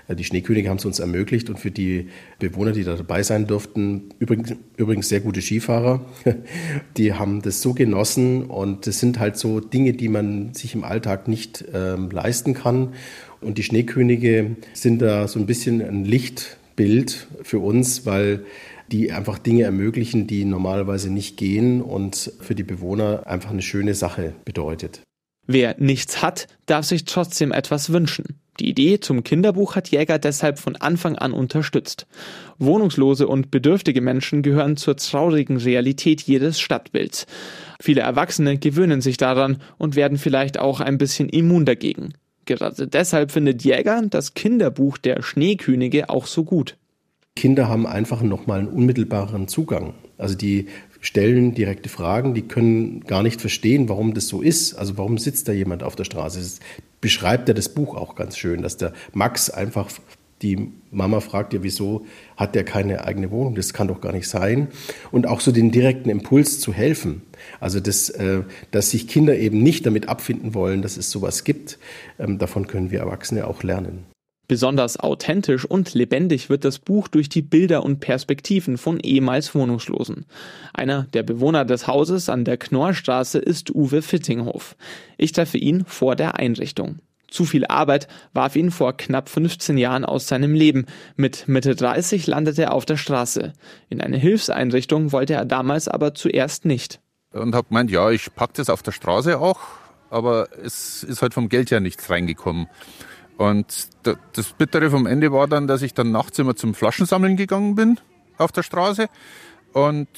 äh, 0.07 0.15
die 0.15 0.23
Schneekönige 0.23 0.69
haben 0.69 0.77
es 0.77 0.85
uns 0.85 1.01
ermöglicht. 1.01 1.51
Und 1.51 1.59
für 1.59 1.73
die 1.73 2.09
Bewohner, 2.39 2.71
die 2.71 2.85
da 2.85 2.95
dabei 2.95 3.25
sein 3.25 3.49
durften, 3.49 4.11
übrigens, 4.21 4.55
übrigens 4.77 5.09
sehr 5.09 5.19
gute 5.19 5.43
Skifahrer, 5.43 6.07
die 6.97 7.15
haben 7.15 7.43
das 7.43 7.61
so 7.61 7.75
genossen. 7.75 8.45
Und 8.45 8.87
das 8.87 9.01
sind 9.01 9.19
halt 9.19 9.37
so 9.37 9.59
Dinge, 9.59 9.93
die 9.93 10.09
man 10.09 10.55
sich 10.55 10.73
im 10.73 10.85
Alltag 10.85 11.27
nicht 11.27 11.65
ähm, 11.75 12.11
leisten 12.11 12.55
kann. 12.55 12.95
Und 13.41 13.59
die 13.59 13.63
Schneekönige 13.63 14.57
sind 14.73 15.01
da 15.01 15.29
so 15.29 15.39
ein 15.39 15.47
bisschen 15.47 15.81
ein 15.81 16.05
Lichtbild 16.05 17.29
für 17.43 17.59
uns, 17.59 18.07
weil 18.07 18.45
die 18.91 19.13
einfach 19.13 19.39
Dinge 19.39 19.65
ermöglichen, 19.65 20.27
die 20.27 20.45
normalerweise 20.45 21.11
nicht 21.11 21.37
gehen 21.37 21.83
und 21.83 22.33
für 22.41 22.55
die 22.55 22.63
Bewohner 22.63 23.27
einfach 23.27 23.51
eine 23.51 23.63
schöne 23.63 23.95
Sache 23.95 24.33
bedeutet. 24.45 25.03
Wer 25.47 25.77
nichts 25.79 26.21
hat, 26.21 26.47
darf 26.67 26.85
sich 26.85 27.05
trotzdem 27.05 27.53
etwas 27.53 27.91
wünschen. 27.91 28.39
Die 28.61 28.69
Idee 28.69 28.99
zum 28.99 29.23
Kinderbuch 29.23 29.77
hat 29.77 29.89
Jäger 29.89 30.19
deshalb 30.19 30.59
von 30.59 30.75
Anfang 30.77 31.17
an 31.17 31.33
unterstützt. 31.33 32.07
Wohnungslose 32.59 33.29
und 33.29 33.51
bedürftige 33.51 34.01
Menschen 34.01 34.43
gehören 34.43 34.77
zur 34.77 34.97
traurigen 34.97 35.59
Realität 35.59 36.23
jedes 36.23 36.59
Stadtbilds. 36.59 37.27
Viele 37.81 38.01
Erwachsene 38.01 38.59
gewöhnen 38.59 39.01
sich 39.01 39.17
daran 39.17 39.59
und 39.79 39.95
werden 39.95 40.19
vielleicht 40.19 40.59
auch 40.59 40.81
ein 40.81 40.99
bisschen 40.99 41.29
immun 41.29 41.65
dagegen. 41.65 42.15
Gerade 42.49 42.89
deshalb 42.89 43.31
findet 43.31 43.63
Jäger 43.63 44.01
das 44.09 44.33
Kinderbuch 44.33 44.97
der 44.97 45.23
Schneekönige 45.23 46.09
auch 46.09 46.27
so 46.27 46.45
gut. 46.45 46.79
Kinder 47.37 47.69
haben 47.69 47.87
einfach 47.87 48.23
nochmal 48.23 48.61
einen 48.61 48.69
unmittelbaren 48.69 49.49
Zugang. 49.49 49.93
Also 50.17 50.35
die 50.35 50.67
stellen 51.01 51.55
direkte 51.55 51.91
Fragen, 51.91 52.33
die 52.33 52.41
können 52.41 53.03
gar 53.03 53.23
nicht 53.23 53.43
verstehen, 53.43 53.91
warum 53.91 54.15
das 54.15 54.29
so 54.29 54.41
ist. 54.41 54.73
Also 54.75 54.97
warum 54.97 55.19
sitzt 55.19 55.47
da 55.47 55.53
jemand 55.53 55.83
auf 55.83 55.95
der 55.95 56.05
Straße? 56.05 56.39
Das 56.39 56.61
beschreibt 57.03 57.49
ja 57.49 57.55
das 57.55 57.69
Buch 57.69 57.95
auch 57.95 58.15
ganz 58.15 58.39
schön, 58.39 58.63
dass 58.63 58.79
der 58.79 58.95
Max 59.13 59.51
einfach 59.51 59.91
die 60.43 60.73
Mama 60.91 61.21
fragt 61.21 61.53
ja, 61.53 61.63
wieso 61.63 62.07
hat 62.37 62.55
der 62.55 62.65
keine 62.65 63.05
eigene 63.05 63.31
Wohnung? 63.31 63.55
Das 63.55 63.73
kann 63.73 63.89
doch 63.89 64.01
gar 64.01 64.13
nicht 64.13 64.29
sein. 64.29 64.69
Und 65.11 65.27
auch 65.27 65.41
so 65.41 65.53
den 65.53 65.71
direkten 65.71 66.11
Impuls 66.11 66.61
zu 66.61 66.73
helfen. 66.73 67.23
Also, 67.61 67.81
das, 67.81 68.09
äh, 68.11 68.43
dass 68.71 68.91
sich 68.91 69.09
Kinder 69.09 69.37
eben 69.37 69.63
nicht 69.63 69.87
damit 69.87 70.09
abfinden 70.09 70.55
wollen, 70.55 70.83
dass 70.83 70.97
es 70.97 71.11
sowas 71.11 71.45
gibt, 71.45 71.79
ähm, 72.19 72.39
davon 72.39 72.67
können 72.67 72.91
wir 72.91 73.01
Erwachsene 73.01 73.47
auch 73.47 73.63
lernen. 73.63 74.05
Besonders 74.49 74.99
authentisch 74.99 75.67
und 75.67 75.93
lebendig 75.93 76.49
wird 76.49 76.65
das 76.65 76.79
Buch 76.79 77.09
durch 77.09 77.29
die 77.29 77.43
Bilder 77.43 77.85
und 77.85 78.01
Perspektiven 78.01 78.79
von 78.79 78.99
ehemals 78.99 79.55
Wohnungslosen. 79.55 80.25
Einer 80.73 81.03
der 81.13 81.23
Bewohner 81.23 81.67
des 81.67 81.87
Hauses 81.87 82.31
an 82.31 82.47
der 82.47 82.57
Knorrstraße 82.57 83.39
ist 83.39 83.75
Uwe 83.75 84.01
Fittinghof. 84.01 84.75
Ich 85.19 85.33
treffe 85.33 85.59
ihn 85.59 85.85
vor 85.85 86.17
der 86.17 86.39
Einrichtung. 86.39 87.01
Zu 87.29 87.45
viel 87.45 87.67
Arbeit 87.67 88.09
warf 88.33 88.57
ihn 88.57 88.71
vor 88.71 88.97
knapp 88.97 89.29
15 89.29 89.77
Jahren 89.77 90.05
aus 90.05 90.29
seinem 90.29 90.55
Leben. 90.55 90.87
Mit 91.17 91.47
Mitte 91.47 91.75
30 91.75 92.27
landete 92.27 92.63
er 92.63 92.73
auf 92.73 92.87
der 92.87 92.97
Straße. 92.97 93.53
In 93.91 94.01
eine 94.01 94.17
Hilfseinrichtung 94.17 95.13
wollte 95.13 95.35
er 95.35 95.45
damals 95.45 95.89
aber 95.89 96.15
zuerst 96.15 96.65
nicht. 96.65 97.01
Und 97.33 97.55
habe 97.55 97.69
gemeint, 97.69 97.91
ja, 97.91 98.11
ich 98.11 98.35
pack 98.35 98.55
das 98.55 98.71
auf 98.71 98.83
der 98.83 98.93
Straße 98.93 99.39
auch, 99.39 99.61
aber 100.11 100.49
es 100.65 101.03
ist 101.05 101.21
halt 101.21 101.35
vom 101.35 101.51
Geld 101.51 101.71
her 101.71 101.81
nichts 101.81 102.09
reingekommen. 102.09 102.67
Und 103.37 103.89
das 104.03 104.53
Bittere 104.55 104.91
vom 104.91 105.07
Ende 105.07 105.31
war 105.31 105.47
dann, 105.47 105.67
dass 105.67 105.83
ich 105.83 105.95
dann 105.95 106.11
nachts 106.11 106.39
immer 106.39 106.57
zum 106.57 106.75
Flaschensammeln 106.75 107.37
gegangen 107.37 107.75
bin 107.75 108.01
auf 108.39 108.53
der 108.53 108.63
Straße 108.63 109.09
und 109.73 110.09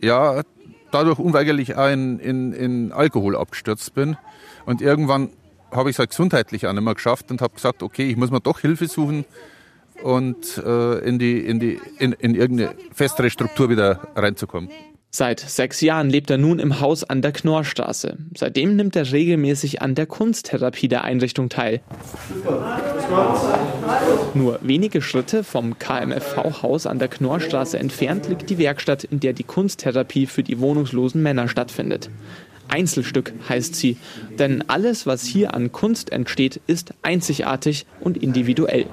ja, 0.00 0.42
dadurch 0.90 1.18
unweigerlich 1.18 1.76
auch 1.76 1.88
in, 1.88 2.18
in, 2.18 2.52
in 2.52 2.92
Alkohol 2.92 3.36
abgestürzt 3.36 3.94
bin. 3.94 4.16
Und 4.66 4.80
irgendwann 4.80 5.30
habe 5.72 5.90
ich 5.90 5.94
es 5.94 5.98
halt 5.98 6.10
gesundheitlich 6.10 6.66
auch 6.66 6.72
nicht 6.72 6.84
mehr 6.84 6.94
geschafft 6.94 7.30
und 7.30 7.40
habe 7.40 7.54
gesagt, 7.54 7.82
okay, 7.82 8.08
ich 8.08 8.16
muss 8.16 8.30
mir 8.30 8.40
doch 8.40 8.60
Hilfe 8.60 8.86
suchen 8.86 9.24
und 10.02 10.58
äh, 10.58 10.98
in, 10.98 11.18
die, 11.18 11.38
in, 11.38 11.60
die, 11.60 11.80
in, 11.98 12.12
in 12.12 12.34
irgendeine 12.34 12.74
festere 12.92 13.30
Struktur 13.30 13.70
wieder 13.70 14.08
reinzukommen. 14.14 14.70
Seit 15.14 15.40
sechs 15.40 15.82
Jahren 15.82 16.08
lebt 16.08 16.30
er 16.30 16.38
nun 16.38 16.58
im 16.58 16.80
Haus 16.80 17.04
an 17.04 17.20
der 17.20 17.32
Knorrstraße. 17.32 18.16
Seitdem 18.34 18.76
nimmt 18.76 18.96
er 18.96 19.12
regelmäßig 19.12 19.82
an 19.82 19.94
der 19.94 20.06
Kunsttherapie 20.06 20.88
der 20.88 21.04
Einrichtung 21.04 21.50
teil. 21.50 21.82
Nur 24.32 24.58
wenige 24.62 25.02
Schritte 25.02 25.44
vom 25.44 25.78
KMFV-Haus 25.78 26.86
an 26.86 26.98
der 26.98 27.08
Knorrstraße 27.08 27.78
entfernt 27.78 28.26
liegt 28.30 28.48
die 28.48 28.56
Werkstatt, 28.56 29.04
in 29.04 29.20
der 29.20 29.34
die 29.34 29.44
Kunsttherapie 29.44 30.24
für 30.24 30.42
die 30.42 30.60
wohnungslosen 30.60 31.22
Männer 31.22 31.46
stattfindet. 31.46 32.08
Einzelstück 32.72 33.34
heißt 33.50 33.74
sie, 33.74 33.98
denn 34.38 34.64
alles, 34.68 35.06
was 35.06 35.24
hier 35.24 35.52
an 35.52 35.72
Kunst 35.72 36.10
entsteht, 36.10 36.60
ist 36.66 36.94
einzigartig 37.02 37.84
und 38.00 38.16
individuell. 38.16 38.86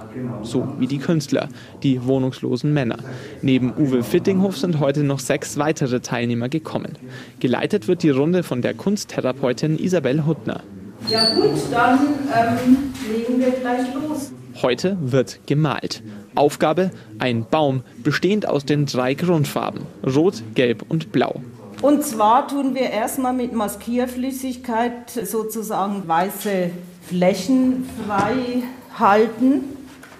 So 0.43 0.75
wie 0.79 0.87
die 0.87 0.97
Künstler, 0.97 1.47
die 1.81 2.05
wohnungslosen 2.05 2.73
Männer. 2.73 2.97
Neben 3.41 3.73
Uwe 3.77 4.03
Fittinghof 4.03 4.57
sind 4.57 4.81
heute 4.81 5.03
noch 5.03 5.19
sechs 5.19 5.57
weitere 5.57 6.01
Teilnehmer 6.01 6.49
gekommen. 6.49 6.97
Geleitet 7.39 7.87
wird 7.87 8.03
die 8.03 8.09
Runde 8.09 8.43
von 8.43 8.61
der 8.61 8.73
Kunsttherapeutin 8.73 9.79
Isabel 9.79 10.25
Huttner. 10.25 10.61
Ja 11.07 11.33
gut, 11.33 11.57
dann 11.71 11.99
ähm, 12.35 12.93
legen 13.09 13.39
wir 13.39 13.51
gleich 13.51 13.93
los. 13.93 14.33
Heute 14.61 14.97
wird 14.99 15.39
gemalt. 15.45 16.03
Aufgabe 16.35 16.91
ein 17.17 17.45
Baum, 17.49 17.83
bestehend 18.03 18.45
aus 18.45 18.65
den 18.65 18.85
drei 18.85 19.13
Grundfarben 19.13 19.83
Rot, 20.05 20.43
Gelb 20.53 20.83
und 20.89 21.13
Blau. 21.13 21.41
Und 21.81 22.03
zwar 22.03 22.47
tun 22.47 22.75
wir 22.75 22.89
erstmal 22.89 23.33
mit 23.33 23.53
Maskierflüssigkeit 23.53 25.09
sozusagen 25.09 26.07
weiße 26.07 26.71
Flächen 27.07 27.89
frei 28.05 28.63
halten. 28.97 29.63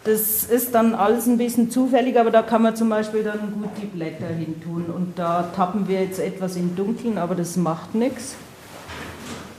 Das 0.06 0.46
ist 0.46 0.74
dann 0.74 0.96
alles 0.96 1.28
ein 1.28 1.38
bisschen 1.38 1.70
zufällig, 1.70 2.18
aber 2.18 2.32
da 2.32 2.42
kann 2.44 2.62
man 2.62 2.78
zum 2.78 2.88
Beispiel 2.88 3.24
dann 3.24 3.54
gut 3.54 3.72
die 3.82 3.88
Blätter 3.88 4.28
hin 4.28 4.62
tun. 4.64 4.86
Und 4.86 5.20
da 5.20 5.52
tappen 5.54 5.90
wir 5.90 6.02
jetzt 6.02 6.20
etwas 6.20 6.56
im 6.56 6.78
Dunkeln, 6.78 7.18
aber 7.18 7.36
das 7.36 7.58
macht 7.58 7.94
nichts. 7.94 8.36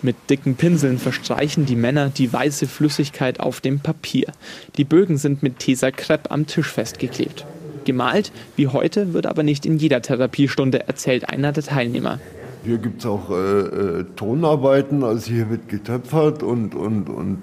Mit 0.01 0.17
dicken 0.31 0.55
Pinseln 0.55 0.99
verstreichen 0.99 1.67
die 1.67 1.77
Männer 1.77 2.09
die 2.09 2.33
weiße 2.33 2.67
Flüssigkeit 2.67 3.39
auf 3.41 3.61
dem 3.61 3.81
Papier. 3.81 4.33
Die 4.79 4.85
Bögen 4.85 5.19
sind 5.19 5.43
mit 5.43 5.59
Tesa 5.59 5.91
Crepe 5.91 6.31
am 6.31 6.47
Tisch 6.47 6.69
festgeklebt. 6.69 7.45
Gemalt 7.85 8.33
wie 8.57 8.69
heute 8.69 9.13
wird 9.13 9.27
aber 9.27 9.43
nicht 9.43 9.67
in 9.67 9.79
jeder 9.79 10.03
Therapiestunde, 10.03 10.89
erzählt 10.89 11.29
einer 11.29 11.53
der 11.53 11.63
Teilnehmer. 11.63 12.19
Hier 12.65 12.79
gibt 12.79 13.01
es 13.01 13.07
auch 13.07 13.31
äh, 13.31 13.35
äh, 13.35 14.05
Tonarbeiten, 14.17 15.03
also 15.03 15.31
hier 15.33 15.49
wird 15.49 15.69
getöpfert 15.69 16.43
und, 16.43 16.75
und, 16.75 17.09
und 17.09 17.39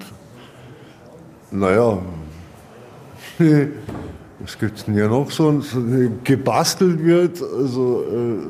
naja, 1.51 1.99
Was 4.39 4.57
gibt 4.59 4.77
es 4.77 4.85
denn 4.85 4.93
hier 4.93 5.07
noch 5.07 5.31
so, 5.31 5.61
so 5.61 5.79
gebastelt 6.23 7.03
wird? 7.03 7.41
Also 7.41 8.03
äh, 8.03 8.47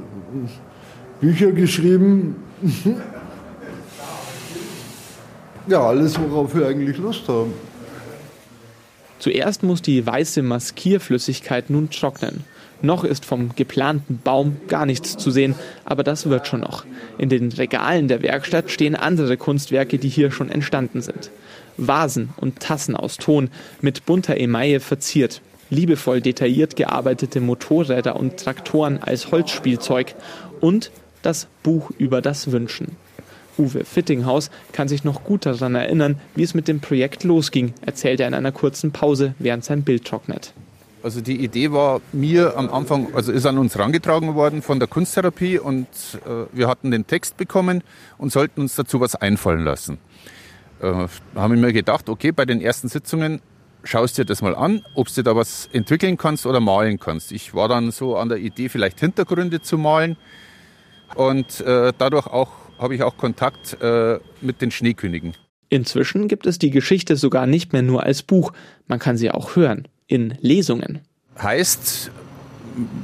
Bücher 1.21 1.51
geschrieben. 1.51 2.35
ja, 5.67 5.81
alles, 5.81 6.19
worauf 6.19 6.53
wir 6.55 6.67
eigentlich 6.67 6.97
Lust 6.97 7.27
haben. 7.29 7.53
Zuerst 9.19 9.63
muss 9.63 9.81
die 9.81 10.05
weiße 10.05 10.41
Maskierflüssigkeit 10.41 11.69
nun 11.69 11.89
trocknen. 11.89 12.43
Noch 12.81 13.03
ist 13.03 13.25
vom 13.25 13.55
geplanten 13.55 14.19
Baum 14.23 14.57
gar 14.67 14.85
nichts 14.85 15.17
zu 15.17 15.31
sehen, 15.31 15.55
aber 15.83 16.03
das 16.03 16.29
wird 16.29 16.45
schon 16.45 16.59
noch. 16.59 16.85
In 17.17 17.29
den 17.29 17.51
Regalen 17.51 18.07
der 18.07 18.21
Werkstatt 18.21 18.69
stehen 18.69 18.95
andere 18.95 19.35
Kunstwerke, 19.37 19.97
die 19.97 20.09
hier 20.09 20.29
schon 20.29 20.51
entstanden 20.51 21.01
sind. 21.01 21.31
Vasen 21.77 22.29
und 22.37 22.59
Tassen 22.59 22.95
aus 22.95 23.17
Ton, 23.17 23.49
mit 23.81 24.05
bunter 24.05 24.37
Emaille 24.37 24.79
verziert. 24.79 25.41
Liebevoll 25.69 26.21
detailliert 26.21 26.75
gearbeitete 26.75 27.41
Motorräder 27.41 28.15
und 28.15 28.37
Traktoren 28.37 28.99
als 29.01 29.31
Holzspielzeug 29.31 30.15
und 30.61 30.91
das 31.23 31.47
Buch 31.63 31.91
über 31.97 32.21
das 32.21 32.51
Wünschen. 32.51 32.95
Uwe 33.57 33.83
Fittinghaus 33.83 34.49
kann 34.71 34.87
sich 34.87 35.03
noch 35.03 35.23
gut 35.23 35.45
daran 35.45 35.75
erinnern, 35.75 36.19
wie 36.35 36.43
es 36.43 36.53
mit 36.53 36.67
dem 36.67 36.79
Projekt 36.79 37.23
losging, 37.23 37.73
erzählt 37.81 38.19
er 38.19 38.27
in 38.27 38.33
einer 38.33 38.51
kurzen 38.51 38.91
Pause, 38.91 39.35
während 39.39 39.63
sein 39.63 39.83
Bild 39.83 40.05
trocknet. 40.05 40.53
Also 41.03 41.21
die 41.21 41.43
Idee 41.43 41.71
war 41.71 42.01
mir 42.11 42.57
am 42.57 42.69
Anfang, 42.69 43.13
also 43.13 43.31
ist 43.31 43.45
an 43.45 43.57
uns 43.57 43.75
herangetragen 43.75 44.35
worden 44.35 44.61
von 44.61 44.79
der 44.79 44.87
Kunsttherapie 44.87 45.59
und 45.59 45.87
äh, 46.25 46.45
wir 46.51 46.67
hatten 46.67 46.91
den 46.91 47.05
Text 47.05 47.37
bekommen 47.37 47.83
und 48.17 48.31
sollten 48.31 48.61
uns 48.61 48.75
dazu 48.75 48.99
was 48.99 49.15
einfallen 49.15 49.63
lassen. 49.63 49.99
Äh, 50.81 51.07
haben 51.35 51.53
wir 51.53 51.67
mir 51.67 51.71
gedacht, 51.73 52.09
okay, 52.09 52.31
bei 52.31 52.45
den 52.45 52.61
ersten 52.61 52.89
Sitzungen 52.89 53.41
schaust 53.83 54.17
dir 54.17 54.25
das 54.25 54.41
mal 54.41 54.55
an, 54.55 54.83
ob 54.95 55.13
du 55.13 55.23
da 55.23 55.35
was 55.35 55.69
entwickeln 55.71 56.17
kannst 56.17 56.45
oder 56.45 56.59
malen 56.59 56.99
kannst. 56.99 57.31
Ich 57.31 57.53
war 57.53 57.67
dann 57.67 57.91
so 57.91 58.17
an 58.17 58.29
der 58.29 58.39
Idee, 58.39 58.67
vielleicht 58.67 58.99
Hintergründe 58.99 59.61
zu 59.61 59.77
malen 59.77 60.17
und 61.15 61.61
äh, 61.61 61.93
dadurch 61.97 62.27
auch 62.27 62.49
habe 62.79 62.95
ich 62.95 63.03
auch 63.03 63.17
Kontakt 63.17 63.81
äh, 63.81 64.19
mit 64.41 64.61
den 64.61 64.71
Schneekönigen. 64.71 65.33
Inzwischen 65.69 66.27
gibt 66.27 66.45
es 66.45 66.59
die 66.59 66.69
Geschichte 66.69 67.15
sogar 67.15 67.45
nicht 67.45 67.73
mehr 67.73 67.81
nur 67.81 68.03
als 68.03 68.23
Buch, 68.23 68.53
man 68.87 68.99
kann 68.99 69.17
sie 69.17 69.31
auch 69.31 69.55
hören, 69.55 69.87
in 70.07 70.35
Lesungen. 70.39 70.99
Heißt, 71.41 72.11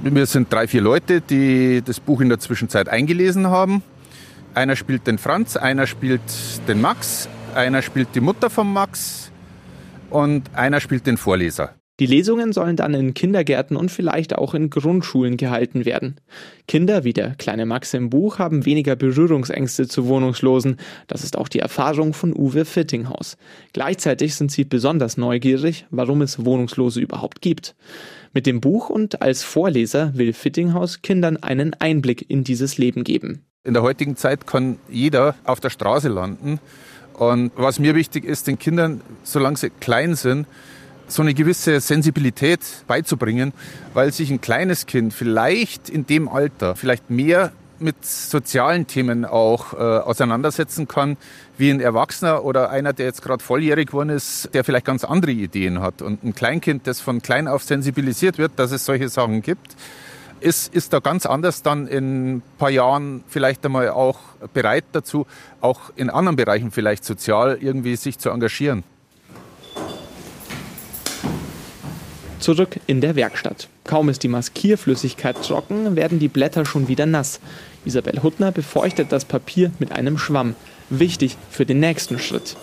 wir 0.03 0.25
sind 0.25 0.51
drei, 0.51 0.67
vier 0.67 0.81
Leute, 0.81 1.21
die 1.21 1.81
das 1.83 1.99
Buch 1.99 2.21
in 2.21 2.29
der 2.29 2.39
Zwischenzeit 2.39 2.87
eingelesen 2.87 3.47
haben. 3.47 3.83
Einer 4.53 4.75
spielt 4.75 5.07
den 5.07 5.17
Franz, 5.17 5.57
einer 5.57 5.87
spielt 5.87 6.21
den 6.67 6.79
Max, 6.79 7.27
einer 7.55 7.81
spielt 7.81 8.09
die 8.15 8.21
Mutter 8.21 8.49
von 8.49 8.71
Max 8.71 9.31
und 10.09 10.53
einer 10.55 10.79
spielt 10.79 11.05
den 11.07 11.17
Vorleser. 11.17 11.73
Die 11.99 12.07
Lesungen 12.07 12.53
sollen 12.53 12.75
dann 12.75 12.95
in 12.95 13.13
Kindergärten 13.13 13.77
und 13.77 13.91
vielleicht 13.91 14.35
auch 14.35 14.55
in 14.55 14.71
Grundschulen 14.71 15.37
gehalten 15.37 15.85
werden. 15.85 16.15
Kinder 16.67 17.03
wie 17.03 17.13
der 17.13 17.35
kleine 17.35 17.67
Max 17.67 17.93
im 17.93 18.09
Buch 18.09 18.39
haben 18.39 18.65
weniger 18.65 18.95
Berührungsängste 18.95 19.87
zu 19.87 20.07
Wohnungslosen. 20.07 20.77
Das 21.05 21.23
ist 21.23 21.37
auch 21.37 21.47
die 21.47 21.59
Erfahrung 21.59 22.13
von 22.13 22.33
Uwe 22.35 22.65
Fittinghaus. 22.65 23.37
Gleichzeitig 23.73 24.33
sind 24.33 24.51
sie 24.51 24.63
besonders 24.63 25.17
neugierig, 25.17 25.85
warum 25.91 26.23
es 26.23 26.43
Wohnungslose 26.43 26.99
überhaupt 26.99 27.41
gibt. 27.41 27.75
Mit 28.33 28.47
dem 28.47 28.59
Buch 28.59 28.89
und 28.89 29.21
als 29.21 29.43
Vorleser 29.43 30.13
will 30.15 30.33
Fittinghaus 30.33 31.03
Kindern 31.03 31.37
einen 31.37 31.75
Einblick 31.75 32.27
in 32.27 32.43
dieses 32.43 32.79
Leben 32.79 33.03
geben. 33.03 33.45
In 33.63 33.75
der 33.75 33.83
heutigen 33.83 34.15
Zeit 34.15 34.47
kann 34.47 34.79
jeder 34.89 35.35
auf 35.43 35.59
der 35.59 35.69
Straße 35.69 36.09
landen. 36.09 36.59
Und 37.13 37.51
was 37.55 37.77
mir 37.77 37.93
wichtig 37.93 38.25
ist, 38.25 38.47
den 38.47 38.57
Kindern, 38.57 39.01
solange 39.23 39.57
sie 39.57 39.69
klein 39.69 40.15
sind, 40.15 40.47
so 41.07 41.21
eine 41.21 41.33
gewisse 41.33 41.79
Sensibilität 41.79 42.59
beizubringen, 42.87 43.53
weil 43.93 44.11
sich 44.11 44.31
ein 44.31 44.41
kleines 44.41 44.85
Kind 44.85 45.13
vielleicht 45.13 45.89
in 45.89 46.05
dem 46.07 46.27
Alter 46.29 46.75
vielleicht 46.75 47.09
mehr 47.09 47.51
mit 47.79 48.05
sozialen 48.05 48.87
Themen 48.87 49.25
auch 49.25 49.73
äh, 49.73 49.77
auseinandersetzen 49.77 50.87
kann, 50.87 51.17
wie 51.57 51.69
ein 51.69 51.81
Erwachsener 51.81 52.43
oder 52.43 52.69
einer, 52.69 52.93
der 52.93 53.05
jetzt 53.07 53.21
gerade 53.21 53.43
volljährig 53.43 53.87
geworden 53.87 54.09
ist, 54.09 54.49
der 54.53 54.63
vielleicht 54.63 54.85
ganz 54.85 55.03
andere 55.03 55.31
Ideen 55.31 55.81
hat. 55.81 56.01
Und 56.01 56.23
ein 56.23 56.33
Kleinkind, 56.33 56.87
das 56.87 57.01
von 57.01 57.21
klein 57.21 57.47
auf 57.47 57.63
sensibilisiert 57.63 58.37
wird, 58.37 58.53
dass 58.55 58.71
es 58.71 58.85
solche 58.85 59.09
Sachen 59.09 59.41
gibt, 59.41 59.75
ist, 60.39 60.73
ist 60.73 60.93
da 60.93 60.99
ganz 60.99 61.25
anders 61.25 61.61
dann 61.61 61.87
in 61.87 62.35
ein 62.35 62.43
paar 62.57 62.69
Jahren 62.69 63.23
vielleicht 63.27 63.65
einmal 63.65 63.89
auch 63.89 64.19
bereit 64.53 64.85
dazu, 64.91 65.25
auch 65.61 65.91
in 65.95 66.09
anderen 66.09 66.35
Bereichen 66.35 66.71
vielleicht 66.71 67.05
sozial 67.05 67.57
irgendwie 67.61 67.95
sich 67.95 68.19
zu 68.19 68.29
engagieren. 68.29 68.83
Zurück 72.43 72.81
in 72.87 72.99
der 72.99 73.15
Werkstatt. 73.15 73.69
Kaum 73.85 74.09
ist 74.09 74.21
die 74.21 74.27
Maskierflüssigkeit 74.27 75.41
trocken, 75.41 75.95
werden 75.95 76.19
die 76.19 76.27
Blätter 76.27 76.65
schon 76.65 76.89
wieder 76.89 77.05
nass. 77.05 77.39
Isabel 77.85 78.21
Huttner 78.21 78.51
befeuchtet 78.51 79.13
das 79.13 79.23
Papier 79.23 79.71
mit 79.79 79.93
einem 79.93 80.17
Schwamm. 80.17 80.53
Wichtig 80.89 81.37
für 81.49 81.65
den 81.65 81.79
nächsten 81.79 82.19
Schritt. 82.19 82.57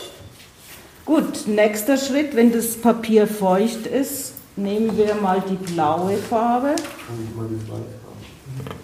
Gut, 1.06 1.46
nächster 1.46 1.96
Schritt, 1.96 2.36
wenn 2.36 2.52
das 2.52 2.76
Papier 2.76 3.26
feucht 3.26 3.86
ist, 3.86 4.34
nehmen 4.54 4.98
wir 4.98 5.14
mal 5.14 5.42
die 5.48 5.72
blaue 5.72 6.18
Farbe. 6.18 6.76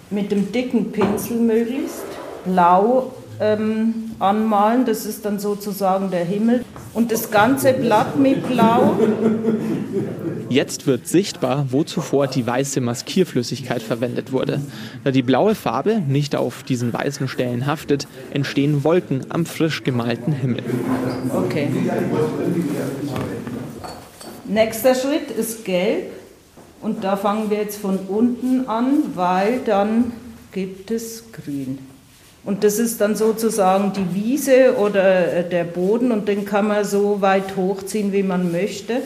Mit 0.08 0.32
dem 0.32 0.50
dicken 0.50 0.92
Pinsel 0.92 1.36
möglichst. 1.36 2.06
Blau 2.46 3.12
ähm, 3.38 4.05
anmalen. 4.18 4.84
Das 4.84 5.06
ist 5.06 5.24
dann 5.24 5.38
sozusagen 5.38 6.10
der 6.10 6.24
Himmel. 6.24 6.64
Und 6.94 7.12
das 7.12 7.30
ganze 7.30 7.72
Blatt 7.72 8.18
mit 8.18 8.46
Blau. 8.48 8.96
Jetzt 10.48 10.86
wird 10.86 11.08
sichtbar, 11.08 11.66
wo 11.70 11.82
zuvor 11.82 12.26
die 12.26 12.46
weiße 12.46 12.80
Maskierflüssigkeit 12.80 13.82
verwendet 13.82 14.32
wurde. 14.32 14.60
Da 15.04 15.10
die 15.10 15.22
blaue 15.22 15.54
Farbe 15.54 16.02
nicht 16.06 16.36
auf 16.36 16.62
diesen 16.62 16.92
weißen 16.92 17.28
Stellen 17.28 17.66
haftet, 17.66 18.06
entstehen 18.30 18.84
Wolken 18.84 19.26
am 19.28 19.44
frisch 19.44 19.82
gemalten 19.84 20.32
Himmel. 20.32 20.62
Okay. 21.34 21.68
Nächster 24.44 24.94
Schritt 24.94 25.30
ist 25.36 25.64
gelb. 25.64 26.12
Und 26.82 27.02
da 27.02 27.16
fangen 27.16 27.50
wir 27.50 27.58
jetzt 27.58 27.80
von 27.80 27.98
unten 28.08 28.68
an, 28.68 29.02
weil 29.14 29.60
dann 29.64 30.12
gibt 30.52 30.90
es 30.90 31.24
grün. 31.32 31.78
Und 32.46 32.62
das 32.62 32.78
ist 32.78 33.00
dann 33.00 33.16
sozusagen 33.16 33.92
die 33.92 34.14
Wiese 34.14 34.76
oder 34.76 35.34
äh, 35.34 35.48
der 35.48 35.64
Boden 35.64 36.12
und 36.12 36.28
den 36.28 36.44
kann 36.44 36.68
man 36.68 36.84
so 36.84 37.20
weit 37.20 37.56
hochziehen, 37.56 38.12
wie 38.12 38.22
man 38.22 38.52
möchte. 38.52 39.02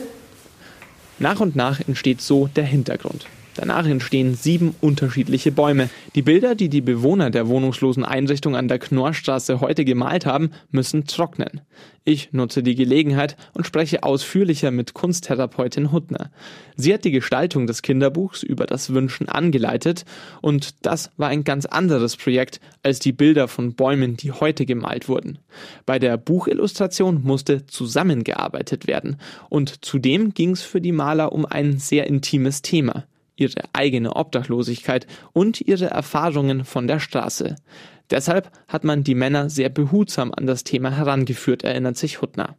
Nach 1.17 1.39
und 1.39 1.55
nach 1.55 1.79
entsteht 1.87 2.21
so 2.21 2.47
der 2.55 2.65
Hintergrund. 2.65 3.25
Danach 3.61 3.85
entstehen 3.85 4.33
sieben 4.33 4.73
unterschiedliche 4.81 5.51
Bäume. 5.51 5.91
Die 6.15 6.23
Bilder, 6.23 6.55
die 6.55 6.67
die 6.67 6.81
Bewohner 6.81 7.29
der 7.29 7.47
wohnungslosen 7.47 8.03
Einrichtung 8.03 8.55
an 8.55 8.67
der 8.67 8.79
Knorrstraße 8.79 9.61
heute 9.61 9.85
gemalt 9.85 10.25
haben, 10.25 10.49
müssen 10.71 11.05
trocknen. 11.05 11.61
Ich 12.03 12.33
nutze 12.33 12.63
die 12.63 12.73
Gelegenheit 12.73 13.37
und 13.53 13.67
spreche 13.67 14.01
ausführlicher 14.01 14.71
mit 14.71 14.95
Kunsttherapeutin 14.95 15.91
Huttner. 15.91 16.31
Sie 16.75 16.91
hat 16.91 17.05
die 17.05 17.11
Gestaltung 17.11 17.67
des 17.67 17.83
Kinderbuchs 17.83 18.41
über 18.41 18.65
das 18.65 18.95
Wünschen 18.95 19.29
angeleitet 19.29 20.05
und 20.41 20.83
das 20.83 21.11
war 21.17 21.29
ein 21.29 21.43
ganz 21.43 21.67
anderes 21.67 22.17
Projekt 22.17 22.61
als 22.81 22.97
die 22.97 23.13
Bilder 23.13 23.47
von 23.47 23.75
Bäumen, 23.75 24.17
die 24.17 24.31
heute 24.31 24.65
gemalt 24.65 25.07
wurden. 25.07 25.37
Bei 25.85 25.99
der 25.99 26.17
Buchillustration 26.17 27.21
musste 27.21 27.67
zusammengearbeitet 27.67 28.87
werden 28.87 29.17
und 29.49 29.85
zudem 29.85 30.33
ging 30.33 30.49
es 30.49 30.63
für 30.63 30.81
die 30.81 30.91
Maler 30.93 31.31
um 31.31 31.45
ein 31.45 31.77
sehr 31.77 32.07
intimes 32.07 32.63
Thema 32.63 33.05
ihre 33.35 33.61
eigene 33.73 34.15
Obdachlosigkeit 34.15 35.07
und 35.33 35.61
ihre 35.61 35.85
Erfahrungen 35.85 36.65
von 36.65 36.87
der 36.87 36.99
Straße. 36.99 37.55
Deshalb 38.09 38.51
hat 38.67 38.83
man 38.83 39.03
die 39.03 39.15
Männer 39.15 39.49
sehr 39.49 39.69
behutsam 39.69 40.33
an 40.35 40.45
das 40.45 40.63
Thema 40.63 40.91
herangeführt, 40.91 41.63
erinnert 41.63 41.97
sich 41.97 42.21
Huttner. 42.21 42.57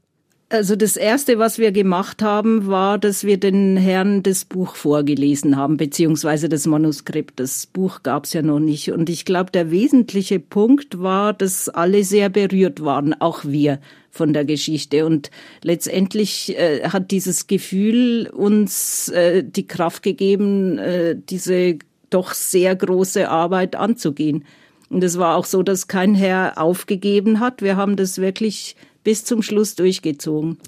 Also 0.53 0.77
das 0.77 0.99
Erste, 0.99 1.39
was 1.39 1.59
wir 1.59 1.73
gemacht 1.73 2.21
haben, 2.21 2.67
war, 2.67 2.99
dass 2.99 3.25
wir 3.25 3.39
den 3.39 3.79
Herren 3.79 4.23
das 4.23 4.45
Buch 4.45 4.77
vorgelesen 4.77 5.57
haben, 5.57 5.79
beziehungsweise 5.79 6.51
das 6.51 6.67
Manuskript. 6.67 7.41
Das 7.41 7.65
Buch 7.65 8.03
gab 8.03 8.27
es 8.27 8.35
ja 8.35 8.43
noch 8.43 8.61
nicht. 8.61 8.93
Und 8.93 9.09
ich 9.09 9.25
glaube, 9.25 9.51
der 9.51 9.71
wesentliche 9.71 10.41
Punkt 10.41 11.01
war, 11.01 11.33
dass 11.33 11.71
alle 11.71 12.05
sehr 12.05 12.29
berührt 12.29 12.85
waren, 12.85 13.19
auch 13.19 13.47
wir 13.47 13.81
von 14.11 14.35
der 14.35 14.45
Geschichte. 14.45 15.07
Und 15.07 15.31
letztendlich 15.63 16.55
äh, 16.59 16.87
hat 16.87 17.13
dieses 17.13 17.47
Gefühl 17.47 18.29
uns 18.31 19.09
äh, 19.09 19.43
die 19.43 19.67
Kraft 19.67 20.03
gegeben, 20.03 20.77
äh, 20.77 21.17
diese 21.17 21.79
doch 22.11 22.35
sehr 22.35 22.77
große 22.77 23.27
Arbeit 23.27 23.75
anzugehen. 23.75 24.45
Und 24.91 25.03
es 25.03 25.17
war 25.19 25.37
auch 25.37 25.47
so, 25.47 25.63
dass 25.63 25.89
kein 25.89 26.15
Herr 26.15 26.61
aufgegeben 26.61 27.41
hat. 27.41 27.63
Wir 27.63 27.77
haben 27.77 27.97
das 27.97 28.19
wirklich 28.19 28.77
bis 29.05 29.25
zum 29.25 29.43
Schluss 29.43 29.75
durchgezogen. 29.75 30.59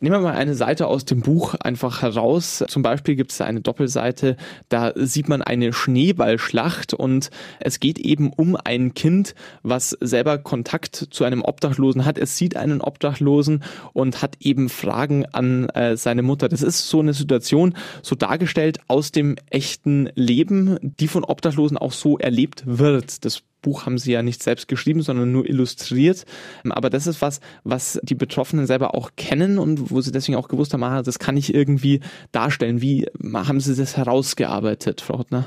Nehmen 0.00 0.16
wir 0.16 0.20
mal 0.20 0.34
eine 0.34 0.54
Seite 0.54 0.86
aus 0.86 1.04
dem 1.04 1.20
Buch 1.20 1.54
einfach 1.54 2.02
heraus. 2.02 2.64
Zum 2.68 2.82
Beispiel 2.82 3.16
gibt 3.16 3.32
es 3.32 3.40
eine 3.40 3.60
Doppelseite, 3.60 4.36
da 4.68 4.92
sieht 4.94 5.28
man 5.28 5.42
eine 5.42 5.72
Schneeballschlacht 5.72 6.94
und 6.94 7.30
es 7.60 7.80
geht 7.80 7.98
eben 7.98 8.32
um 8.32 8.56
ein 8.62 8.94
Kind, 8.94 9.34
was 9.62 9.96
selber 10.00 10.38
Kontakt 10.38 11.08
zu 11.10 11.24
einem 11.24 11.42
Obdachlosen 11.42 12.04
hat. 12.04 12.18
Es 12.18 12.36
sieht 12.36 12.56
einen 12.56 12.80
Obdachlosen 12.80 13.62
und 13.92 14.22
hat 14.22 14.36
eben 14.40 14.68
Fragen 14.68 15.26
an 15.26 15.68
äh, 15.70 15.96
seine 15.96 16.22
Mutter. 16.22 16.48
Das 16.48 16.62
ist 16.62 16.88
so 16.88 17.00
eine 17.00 17.14
Situation, 17.14 17.74
so 18.02 18.14
dargestellt 18.14 18.80
aus 18.88 19.12
dem 19.12 19.36
echten 19.50 20.10
Leben, 20.14 20.78
die 20.82 21.08
von 21.08 21.24
Obdachlosen 21.24 21.78
auch 21.78 21.92
so 21.92 22.18
erlebt 22.18 22.62
wird. 22.66 23.24
Das 23.24 23.42
Buch 23.64 23.86
haben 23.86 23.98
sie 23.98 24.12
ja 24.12 24.22
nicht 24.22 24.42
selbst 24.42 24.68
geschrieben, 24.68 25.02
sondern 25.02 25.32
nur 25.32 25.48
illustriert. 25.48 26.24
Aber 26.68 26.90
das 26.90 27.06
ist 27.06 27.20
was, 27.22 27.40
was 27.64 27.98
die 28.02 28.14
Betroffenen 28.14 28.66
selber 28.66 28.94
auch 28.94 29.10
kennen 29.16 29.58
und 29.58 29.90
wo 29.90 30.00
sie 30.00 30.12
deswegen 30.12 30.36
auch 30.36 30.48
gewusst 30.48 30.72
haben, 30.72 30.84
ah, 30.84 31.02
das 31.02 31.18
kann 31.18 31.36
ich 31.36 31.52
irgendwie 31.52 32.00
darstellen. 32.30 32.80
Wie 32.80 33.06
haben 33.32 33.60
sie 33.60 33.74
das 33.74 33.96
herausgearbeitet, 33.96 35.00
Frau 35.00 35.18
Hottner? 35.18 35.46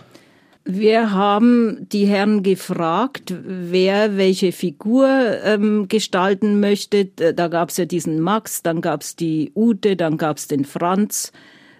Wir 0.65 1.11
haben 1.13 1.87
die 1.89 2.07
Herren 2.07 2.43
gefragt, 2.43 3.33
wer 3.45 4.17
welche 4.17 4.51
Figur 4.51 5.07
ähm, 5.45 5.87
gestalten 5.87 6.59
möchte. 6.59 7.05
Da 7.05 7.47
gab 7.47 7.69
es 7.69 7.77
ja 7.77 7.85
diesen 7.85 8.19
Max, 8.19 8.63
dann 8.63 8.81
gab 8.81 9.01
es 9.01 9.15
die 9.15 9.53
Ute, 9.55 9.95
dann 9.95 10.17
gab 10.17 10.37
es 10.37 10.47
den 10.47 10.65
Franz 10.65 11.31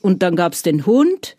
und 0.02 0.24
dann 0.24 0.38
gab 0.38 0.54
es 0.54 0.62
den 0.62 0.86
Hund. 0.86 1.36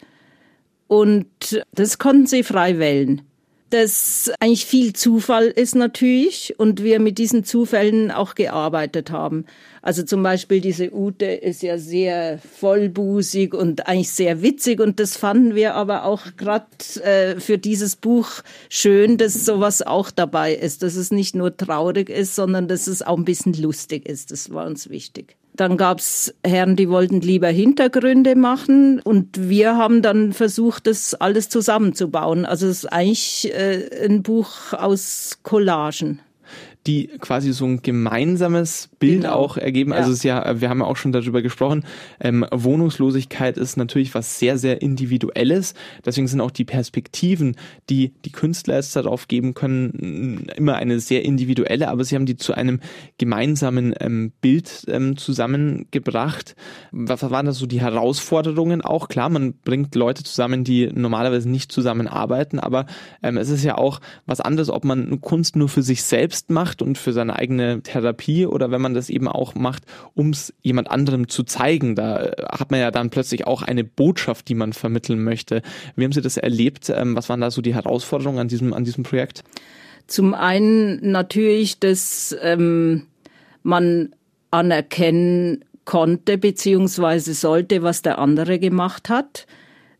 Und 0.88 1.26
das 1.72 1.98
konnten 1.98 2.26
sie 2.26 2.42
frei 2.42 2.78
wählen 2.78 3.22
das 3.70 4.30
eigentlich 4.40 4.66
viel 4.66 4.92
Zufall 4.92 5.46
ist 5.46 5.74
natürlich 5.74 6.54
und 6.58 6.82
wir 6.82 7.00
mit 7.00 7.18
diesen 7.18 7.44
Zufällen 7.44 8.10
auch 8.10 8.34
gearbeitet 8.34 9.10
haben. 9.10 9.44
Also 9.82 10.02
zum 10.02 10.22
Beispiel 10.22 10.60
diese 10.60 10.92
Ute 10.92 11.26
ist 11.26 11.62
ja 11.62 11.78
sehr 11.78 12.38
vollbusig 12.38 13.54
und 13.54 13.86
eigentlich 13.86 14.10
sehr 14.10 14.42
witzig 14.42 14.80
und 14.80 15.00
das 15.00 15.16
fanden 15.16 15.54
wir 15.54 15.74
aber 15.74 16.04
auch 16.04 16.36
gerade 16.36 16.66
äh, 17.02 17.40
für 17.40 17.58
dieses 17.58 17.96
Buch 17.96 18.28
schön, 18.68 19.16
dass 19.16 19.46
sowas 19.46 19.82
auch 19.82 20.10
dabei 20.10 20.54
ist, 20.54 20.82
dass 20.82 20.96
es 20.96 21.10
nicht 21.10 21.34
nur 21.34 21.56
traurig 21.56 22.10
ist, 22.10 22.34
sondern 22.34 22.68
dass 22.68 22.86
es 22.86 23.02
auch 23.02 23.16
ein 23.16 23.24
bisschen 23.24 23.54
lustig 23.54 24.06
ist. 24.06 24.30
Das 24.30 24.52
war 24.52 24.66
uns 24.66 24.90
wichtig. 24.90 25.37
Dann 25.58 25.76
gab's 25.76 26.32
Herren, 26.44 26.76
die 26.76 26.88
wollten 26.88 27.20
lieber 27.20 27.48
Hintergründe 27.48 28.36
machen 28.36 29.00
und 29.00 29.48
wir 29.50 29.76
haben 29.76 30.02
dann 30.02 30.32
versucht, 30.32 30.86
das 30.86 31.14
alles 31.14 31.48
zusammenzubauen. 31.48 32.46
Also 32.46 32.68
es 32.68 32.84
ist 32.84 32.92
eigentlich 32.92 33.52
äh, 33.52 34.06
ein 34.06 34.22
Buch 34.22 34.72
aus 34.72 35.40
Collagen 35.42 36.20
die 36.88 37.08
quasi 37.20 37.52
so 37.52 37.66
ein 37.66 37.82
gemeinsames 37.82 38.88
Bild 38.98 39.22
genau. 39.22 39.34
auch 39.34 39.58
ergeben. 39.58 39.92
Also 39.92 40.08
ja. 40.08 40.12
es 40.12 40.18
ist 40.18 40.24
ja, 40.24 40.60
wir 40.60 40.70
haben 40.70 40.80
ja 40.80 40.86
auch 40.86 40.96
schon 40.96 41.12
darüber 41.12 41.42
gesprochen, 41.42 41.84
ähm, 42.18 42.46
Wohnungslosigkeit 42.50 43.58
ist 43.58 43.76
natürlich 43.76 44.14
was 44.14 44.38
sehr, 44.38 44.56
sehr 44.56 44.80
Individuelles. 44.80 45.74
Deswegen 46.04 46.26
sind 46.28 46.40
auch 46.40 46.50
die 46.50 46.64
Perspektiven, 46.64 47.56
die 47.90 48.14
die 48.24 48.32
Künstler 48.32 48.76
jetzt 48.76 48.96
darauf 48.96 49.28
geben 49.28 49.52
können, 49.52 50.48
immer 50.56 50.76
eine 50.76 50.98
sehr 50.98 51.26
individuelle, 51.26 51.88
aber 51.88 52.04
sie 52.04 52.14
haben 52.14 52.24
die 52.24 52.38
zu 52.38 52.54
einem 52.54 52.80
gemeinsamen 53.18 53.94
ähm, 54.00 54.32
Bild 54.40 54.86
ähm, 54.88 55.18
zusammengebracht. 55.18 56.56
Was 56.90 57.22
waren 57.30 57.44
da 57.44 57.52
so 57.52 57.66
die 57.66 57.82
Herausforderungen 57.82 58.80
auch? 58.80 59.08
Klar, 59.08 59.28
man 59.28 59.52
bringt 59.52 59.94
Leute 59.94 60.24
zusammen, 60.24 60.64
die 60.64 60.88
normalerweise 60.90 61.50
nicht 61.50 61.70
zusammenarbeiten, 61.70 62.58
aber 62.58 62.86
ähm, 63.22 63.36
es 63.36 63.50
ist 63.50 63.62
ja 63.62 63.76
auch 63.76 64.00
was 64.24 64.40
anderes, 64.40 64.70
ob 64.70 64.86
man 64.86 65.20
Kunst 65.20 65.54
nur 65.54 65.68
für 65.68 65.82
sich 65.82 66.02
selbst 66.02 66.48
macht 66.48 66.77
macht 66.78 66.82
und 66.82 66.98
für 66.98 67.12
seine 67.12 67.36
eigene 67.36 67.82
Therapie 67.82 68.46
oder 68.46 68.70
wenn 68.70 68.80
man 68.80 68.94
das 68.94 69.10
eben 69.10 69.28
auch 69.28 69.54
macht, 69.54 69.84
um 70.14 70.30
es 70.30 70.52
jemand 70.62 70.90
anderem 70.90 71.28
zu 71.28 71.42
zeigen. 71.44 71.94
Da 71.94 72.22
äh, 72.22 72.42
hat 72.50 72.70
man 72.70 72.80
ja 72.80 72.90
dann 72.90 73.10
plötzlich 73.10 73.46
auch 73.46 73.62
eine 73.62 73.84
Botschaft, 73.84 74.48
die 74.48 74.54
man 74.54 74.72
vermitteln 74.72 75.22
möchte. 75.22 75.62
Wie 75.96 76.04
haben 76.04 76.12
Sie 76.12 76.22
das 76.22 76.36
erlebt? 76.36 76.90
Ähm, 76.90 77.16
was 77.16 77.28
waren 77.28 77.40
da 77.40 77.50
so 77.50 77.62
die 77.62 77.74
Herausforderungen 77.74 78.38
an 78.38 78.48
diesem, 78.48 78.72
an 78.72 78.84
diesem 78.84 79.04
Projekt? 79.04 79.44
Zum 80.06 80.34
einen 80.34 81.10
natürlich, 81.10 81.78
dass 81.80 82.34
ähm, 82.42 83.06
man 83.62 84.14
anerkennen 84.50 85.64
konnte 85.84 86.38
beziehungsweise 86.38 87.34
sollte, 87.34 87.82
was 87.82 88.02
der 88.02 88.18
andere 88.18 88.58
gemacht 88.58 89.08
hat. 89.08 89.46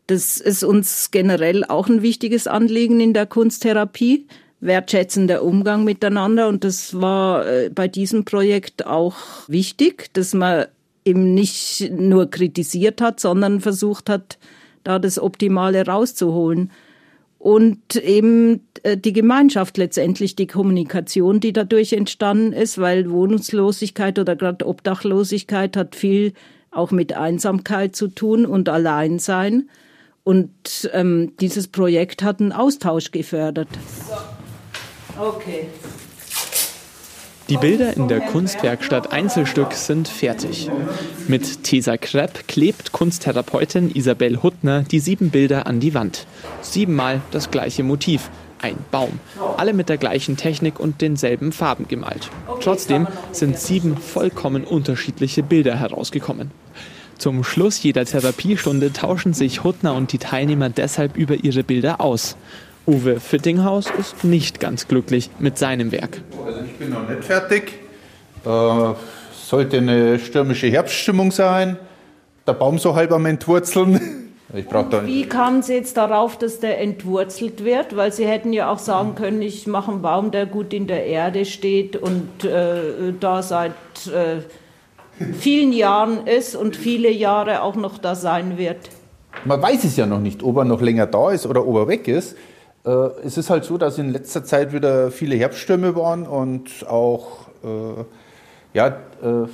Das 0.07 0.37
ist 0.37 0.63
uns 0.63 1.11
generell 1.11 1.63
auch 1.63 1.87
ein 1.87 2.01
wichtiges 2.01 2.47
Anliegen 2.47 2.99
in 2.99 3.13
der 3.13 3.27
Kunsttherapie, 3.27 4.25
wertschätzender 4.61 5.43
Umgang 5.43 5.83
miteinander. 5.83 6.47
Und 6.47 6.63
das 6.63 6.99
war 6.99 7.47
äh, 7.47 7.69
bei 7.73 7.87
diesem 7.87 8.25
Projekt 8.25 8.85
auch 8.85 9.15
wichtig, 9.47 10.13
dass 10.13 10.33
man 10.33 10.65
eben 11.05 11.33
nicht 11.33 11.91
nur 11.91 12.29
kritisiert 12.29 13.01
hat, 13.01 13.19
sondern 13.19 13.61
versucht 13.61 14.09
hat, 14.09 14.37
da 14.83 14.99
das 14.99 15.19
Optimale 15.19 15.85
rauszuholen. 15.85 16.71
Und 17.37 17.95
eben 17.95 18.65
äh, 18.83 18.97
die 18.97 19.13
Gemeinschaft 19.13 19.77
letztendlich, 19.77 20.35
die 20.35 20.47
Kommunikation, 20.47 21.39
die 21.39 21.53
dadurch 21.53 21.93
entstanden 21.93 22.51
ist, 22.51 22.77
weil 22.77 23.09
Wohnungslosigkeit 23.09 24.19
oder 24.19 24.35
gerade 24.35 24.67
Obdachlosigkeit 24.67 25.77
hat 25.77 25.95
viel 25.95 26.33
auch 26.71 26.91
mit 26.91 27.13
Einsamkeit 27.13 27.95
zu 27.95 28.09
tun 28.09 28.45
und 28.45 28.67
Alleinsein. 28.67 29.69
Und 30.25 30.89
ähm, 30.93 31.31
dieses 31.39 31.69
Projekt 31.69 32.23
hat 32.23 32.41
einen 32.41 32.51
Austausch 32.51 33.11
gefördert. 33.11 33.69
So. 34.07 34.38
Okay. 35.19 35.67
Die 37.49 37.57
Bilder 37.57 37.97
in 37.97 38.07
der 38.07 38.21
Kunstwerkstatt 38.21 39.11
Einzelstück 39.11 39.73
sind 39.73 40.07
fertig. 40.07 40.69
Mit 41.27 41.63
Tesa 41.63 41.97
Krepp 41.97 42.47
klebt 42.47 42.93
Kunsttherapeutin 42.93 43.93
Isabel 43.93 44.41
Huttner 44.41 44.83
die 44.83 44.99
sieben 44.99 45.29
Bilder 45.29 45.67
an 45.67 45.81
die 45.81 45.93
Wand. 45.93 46.25
Siebenmal 46.61 47.21
das 47.31 47.51
gleiche 47.51 47.83
Motiv. 47.83 48.29
Ein 48.61 48.77
Baum. 48.91 49.19
Alle 49.57 49.73
mit 49.73 49.89
der 49.89 49.97
gleichen 49.97 50.37
Technik 50.37 50.79
und 50.79 51.01
denselben 51.01 51.51
Farben 51.51 51.87
gemalt. 51.87 52.29
Trotzdem 52.61 53.07
sind 53.33 53.57
sieben 53.57 53.97
vollkommen 53.97 54.63
unterschiedliche 54.63 55.43
Bilder 55.43 55.75
herausgekommen. 55.75 56.51
Zum 57.17 57.43
Schluss 57.43 57.83
jeder 57.83 58.05
Therapiestunde 58.05 58.93
tauschen 58.93 59.33
sich 59.33 59.65
Huttner 59.65 59.93
und 59.93 60.13
die 60.13 60.19
Teilnehmer 60.19 60.69
deshalb 60.69 61.17
über 61.17 61.35
ihre 61.35 61.63
Bilder 61.63 61.99
aus. 61.99 62.37
Uwe 62.89 63.19
Fittinghaus 63.19 63.91
ist 63.99 64.23
nicht 64.23 64.59
ganz 64.59 64.87
glücklich 64.87 65.29
mit 65.37 65.59
seinem 65.59 65.91
Werk. 65.91 66.23
Also 66.43 66.61
ich 66.65 66.75
bin 66.77 66.89
noch 66.89 67.07
nicht 67.07 67.23
fertig. 67.23 67.73
Äh, 68.43 68.93
sollte 69.31 69.77
eine 69.77 70.17
stürmische 70.17 70.67
Herbststimmung 70.67 71.31
sein. 71.31 71.77
Der 72.47 72.53
Baum 72.53 72.79
so 72.79 72.95
halb 72.95 73.11
am 73.11 73.27
Entwurzeln. 73.27 73.99
Wie 75.05 75.25
kamen 75.25 75.61
Sie 75.61 75.75
jetzt 75.75 75.97
darauf, 75.97 76.39
dass 76.39 76.59
der 76.59 76.81
entwurzelt 76.81 77.63
wird? 77.63 77.95
Weil 77.95 78.11
Sie 78.11 78.25
hätten 78.25 78.51
ja 78.53 78.71
auch 78.71 78.79
sagen 78.79 79.13
können, 79.13 79.43
ich 79.43 79.67
mache 79.67 79.91
einen 79.91 80.01
Baum, 80.01 80.31
der 80.31 80.47
gut 80.47 80.73
in 80.73 80.87
der 80.87 81.05
Erde 81.05 81.45
steht 81.45 81.95
und 81.95 82.43
äh, 82.43 83.13
da 83.19 83.43
seit 83.43 83.73
äh, 84.07 84.41
vielen 85.33 85.71
Jahren 85.71 86.25
ist 86.25 86.55
und 86.55 86.75
viele 86.75 87.11
Jahre 87.11 87.61
auch 87.61 87.75
noch 87.75 87.99
da 87.99 88.15
sein 88.15 88.57
wird. 88.57 88.89
Man 89.45 89.61
weiß 89.61 89.83
es 89.83 89.95
ja 89.95 90.07
noch 90.07 90.19
nicht, 90.19 90.41
ob 90.41 90.57
er 90.57 90.65
noch 90.65 90.81
länger 90.81 91.05
da 91.05 91.29
ist 91.29 91.45
oder 91.45 91.67
ob 91.67 91.75
er 91.75 91.87
weg 91.87 92.07
ist. 92.07 92.35
Äh, 92.89 93.25
es 93.25 93.37
ist 93.37 93.49
halt 93.49 93.63
so, 93.63 93.77
dass 93.77 93.97
in 93.97 94.11
letzter 94.11 94.43
Zeit 94.43 94.73
wieder 94.73 95.11
viele 95.11 95.35
Herbststürme 95.35 95.95
waren 95.95 96.25
und 96.25 96.87
auch 96.87 97.47
äh, 97.63 98.03
ja, 98.73 98.87
äh, 98.87 99.47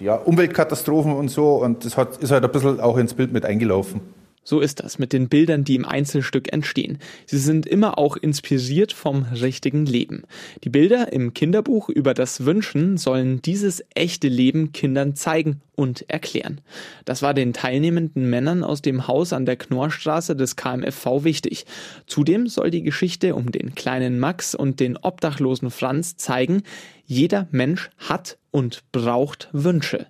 ja, 0.00 0.14
Umweltkatastrophen 0.16 1.14
und 1.14 1.28
so. 1.28 1.56
Und 1.56 1.84
das 1.84 1.96
hat, 1.96 2.18
ist 2.18 2.30
halt 2.30 2.44
ein 2.44 2.52
bisschen 2.52 2.80
auch 2.80 2.96
ins 2.96 3.14
Bild 3.14 3.32
mit 3.32 3.44
eingelaufen. 3.44 4.00
So 4.44 4.60
ist 4.60 4.80
das 4.80 4.98
mit 4.98 5.12
den 5.12 5.28
Bildern, 5.28 5.64
die 5.64 5.74
im 5.74 5.86
Einzelstück 5.86 6.52
entstehen. 6.52 6.98
Sie 7.26 7.38
sind 7.38 7.66
immer 7.66 7.98
auch 7.98 8.16
inspiriert 8.16 8.92
vom 8.92 9.24
richtigen 9.24 9.86
Leben. 9.86 10.22
Die 10.62 10.68
Bilder 10.68 11.12
im 11.12 11.32
Kinderbuch 11.32 11.88
über 11.88 12.14
das 12.14 12.44
Wünschen 12.44 12.98
sollen 12.98 13.40
dieses 13.42 13.82
echte 13.94 14.28
Leben 14.28 14.72
Kindern 14.72 15.16
zeigen 15.16 15.62
und 15.74 16.08
erklären. 16.08 16.60
Das 17.04 17.22
war 17.22 17.34
den 17.34 17.52
teilnehmenden 17.52 18.28
Männern 18.28 18.62
aus 18.62 18.82
dem 18.82 19.08
Haus 19.08 19.32
an 19.32 19.46
der 19.46 19.56
Knorrstraße 19.56 20.36
des 20.36 20.56
KMFV 20.56 21.24
wichtig. 21.24 21.64
Zudem 22.06 22.46
soll 22.46 22.70
die 22.70 22.82
Geschichte 22.82 23.34
um 23.34 23.50
den 23.50 23.74
kleinen 23.74 24.18
Max 24.18 24.54
und 24.54 24.78
den 24.78 24.96
obdachlosen 24.96 25.70
Franz 25.70 26.16
zeigen, 26.16 26.62
jeder 27.06 27.48
Mensch 27.50 27.90
hat 27.98 28.38
und 28.54 28.84
braucht 28.92 29.48
Wünsche. 29.50 30.06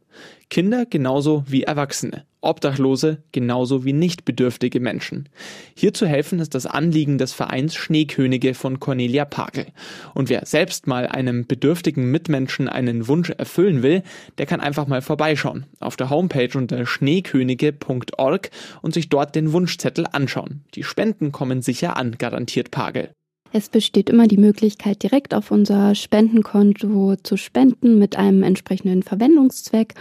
Kinder 0.50 0.84
genauso 0.84 1.44
wie 1.46 1.62
Erwachsene, 1.62 2.26
Obdachlose 2.42 3.22
genauso 3.32 3.86
wie 3.86 3.94
nicht 3.94 4.26
bedürftige 4.26 4.80
Menschen. 4.80 5.30
Hier 5.74 5.94
zu 5.94 6.06
helfen 6.06 6.40
ist 6.40 6.54
das 6.54 6.66
Anliegen 6.66 7.16
des 7.16 7.32
Vereins 7.32 7.74
Schneekönige 7.74 8.52
von 8.52 8.80
Cornelia 8.80 9.24
Pakel. 9.24 9.68
Und 10.12 10.28
wer 10.28 10.44
selbst 10.44 10.86
mal 10.86 11.06
einem 11.06 11.46
bedürftigen 11.46 12.10
Mitmenschen 12.10 12.68
einen 12.68 13.08
Wunsch 13.08 13.30
erfüllen 13.30 13.82
will, 13.82 14.02
der 14.36 14.44
kann 14.44 14.60
einfach 14.60 14.86
mal 14.86 15.00
vorbeischauen 15.00 15.64
auf 15.80 15.96
der 15.96 16.10
Homepage 16.10 16.50
unter 16.58 16.84
schneekönige.org 16.84 18.50
und 18.82 18.92
sich 18.92 19.08
dort 19.08 19.34
den 19.34 19.54
Wunschzettel 19.54 20.04
anschauen. 20.12 20.64
Die 20.74 20.84
Spenden 20.84 21.32
kommen 21.32 21.62
sicher 21.62 21.96
an, 21.96 22.18
garantiert 22.18 22.70
Pagel. 22.70 23.08
Es 23.56 23.68
besteht 23.68 24.10
immer 24.10 24.26
die 24.26 24.36
Möglichkeit, 24.36 25.04
direkt 25.04 25.32
auf 25.32 25.52
unser 25.52 25.94
Spendenkonto 25.94 27.14
zu 27.22 27.36
spenden 27.36 28.00
mit 28.00 28.16
einem 28.16 28.42
entsprechenden 28.42 29.04
Verwendungszweck. 29.04 29.94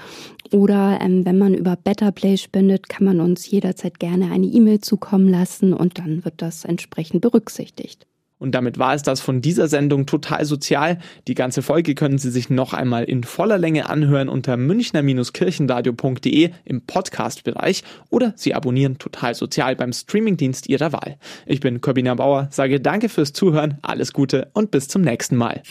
Oder 0.52 0.98
ähm, 1.00 1.24
wenn 1.24 1.38
man 1.38 1.54
über 1.54 1.76
Better 1.76 2.12
Play 2.12 2.38
spendet, 2.38 2.90
kann 2.90 3.06
man 3.06 3.20
uns 3.20 3.48
jederzeit 3.48 4.00
gerne 4.00 4.32
eine 4.32 4.48
E-Mail 4.48 4.82
zukommen 4.82 5.30
lassen 5.30 5.72
und 5.72 6.00
dann 6.00 6.26
wird 6.26 6.42
das 6.42 6.66
entsprechend 6.66 7.22
berücksichtigt. 7.22 8.08
Und 8.44 8.52
damit 8.52 8.78
war 8.78 8.94
es 8.94 9.04
das 9.04 9.22
von 9.22 9.40
dieser 9.40 9.70
Sendung 9.70 10.06
total 10.06 10.44
sozial. 10.44 11.00
Die 11.30 11.34
ganze 11.34 11.62
Folge 11.62 11.96
können 11.96 12.18
Sie 12.18 12.30
sich 12.30 12.50
noch 12.50 12.74
einmal 12.74 13.06
in 13.06 13.24
voller 13.24 13.58
Länge 13.58 13.88
anhören 13.88 14.28
unter 14.28 14.58
münchner-kirchenradio.de 14.58 16.50
im 16.66 16.82
Podcast-Bereich 16.82 17.86
oder 18.10 18.34
Sie 18.36 18.54
abonnieren 18.54 18.98
total 18.98 19.34
sozial 19.34 19.78
beim 19.78 19.94
Streamingdienst 19.94 20.68
Ihrer 20.68 20.92
Wahl. 20.92 21.16
Ich 21.46 21.62
bin 21.62 21.80
Corbina 21.80 22.16
Bauer, 22.16 22.50
sage 22.52 22.82
danke 22.82 23.08
fürs 23.08 23.32
Zuhören, 23.32 23.78
alles 23.82 24.12
Gute 24.12 24.50
und 24.52 24.72
bis 24.72 24.90
zum 24.90 25.04
nächsten 25.04 25.38
Mal. 25.38 25.64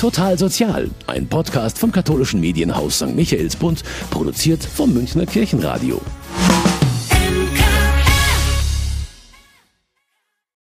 Total 0.00 0.38
Sozial, 0.38 0.88
ein 1.06 1.26
Podcast 1.26 1.78
vom 1.78 1.92
katholischen 1.92 2.40
Medienhaus 2.40 2.96
St. 3.00 3.14
Michaelsbund, 3.14 3.84
produziert 4.10 4.64
vom 4.64 4.94
Münchner 4.94 5.26
Kirchenradio. 5.26 6.00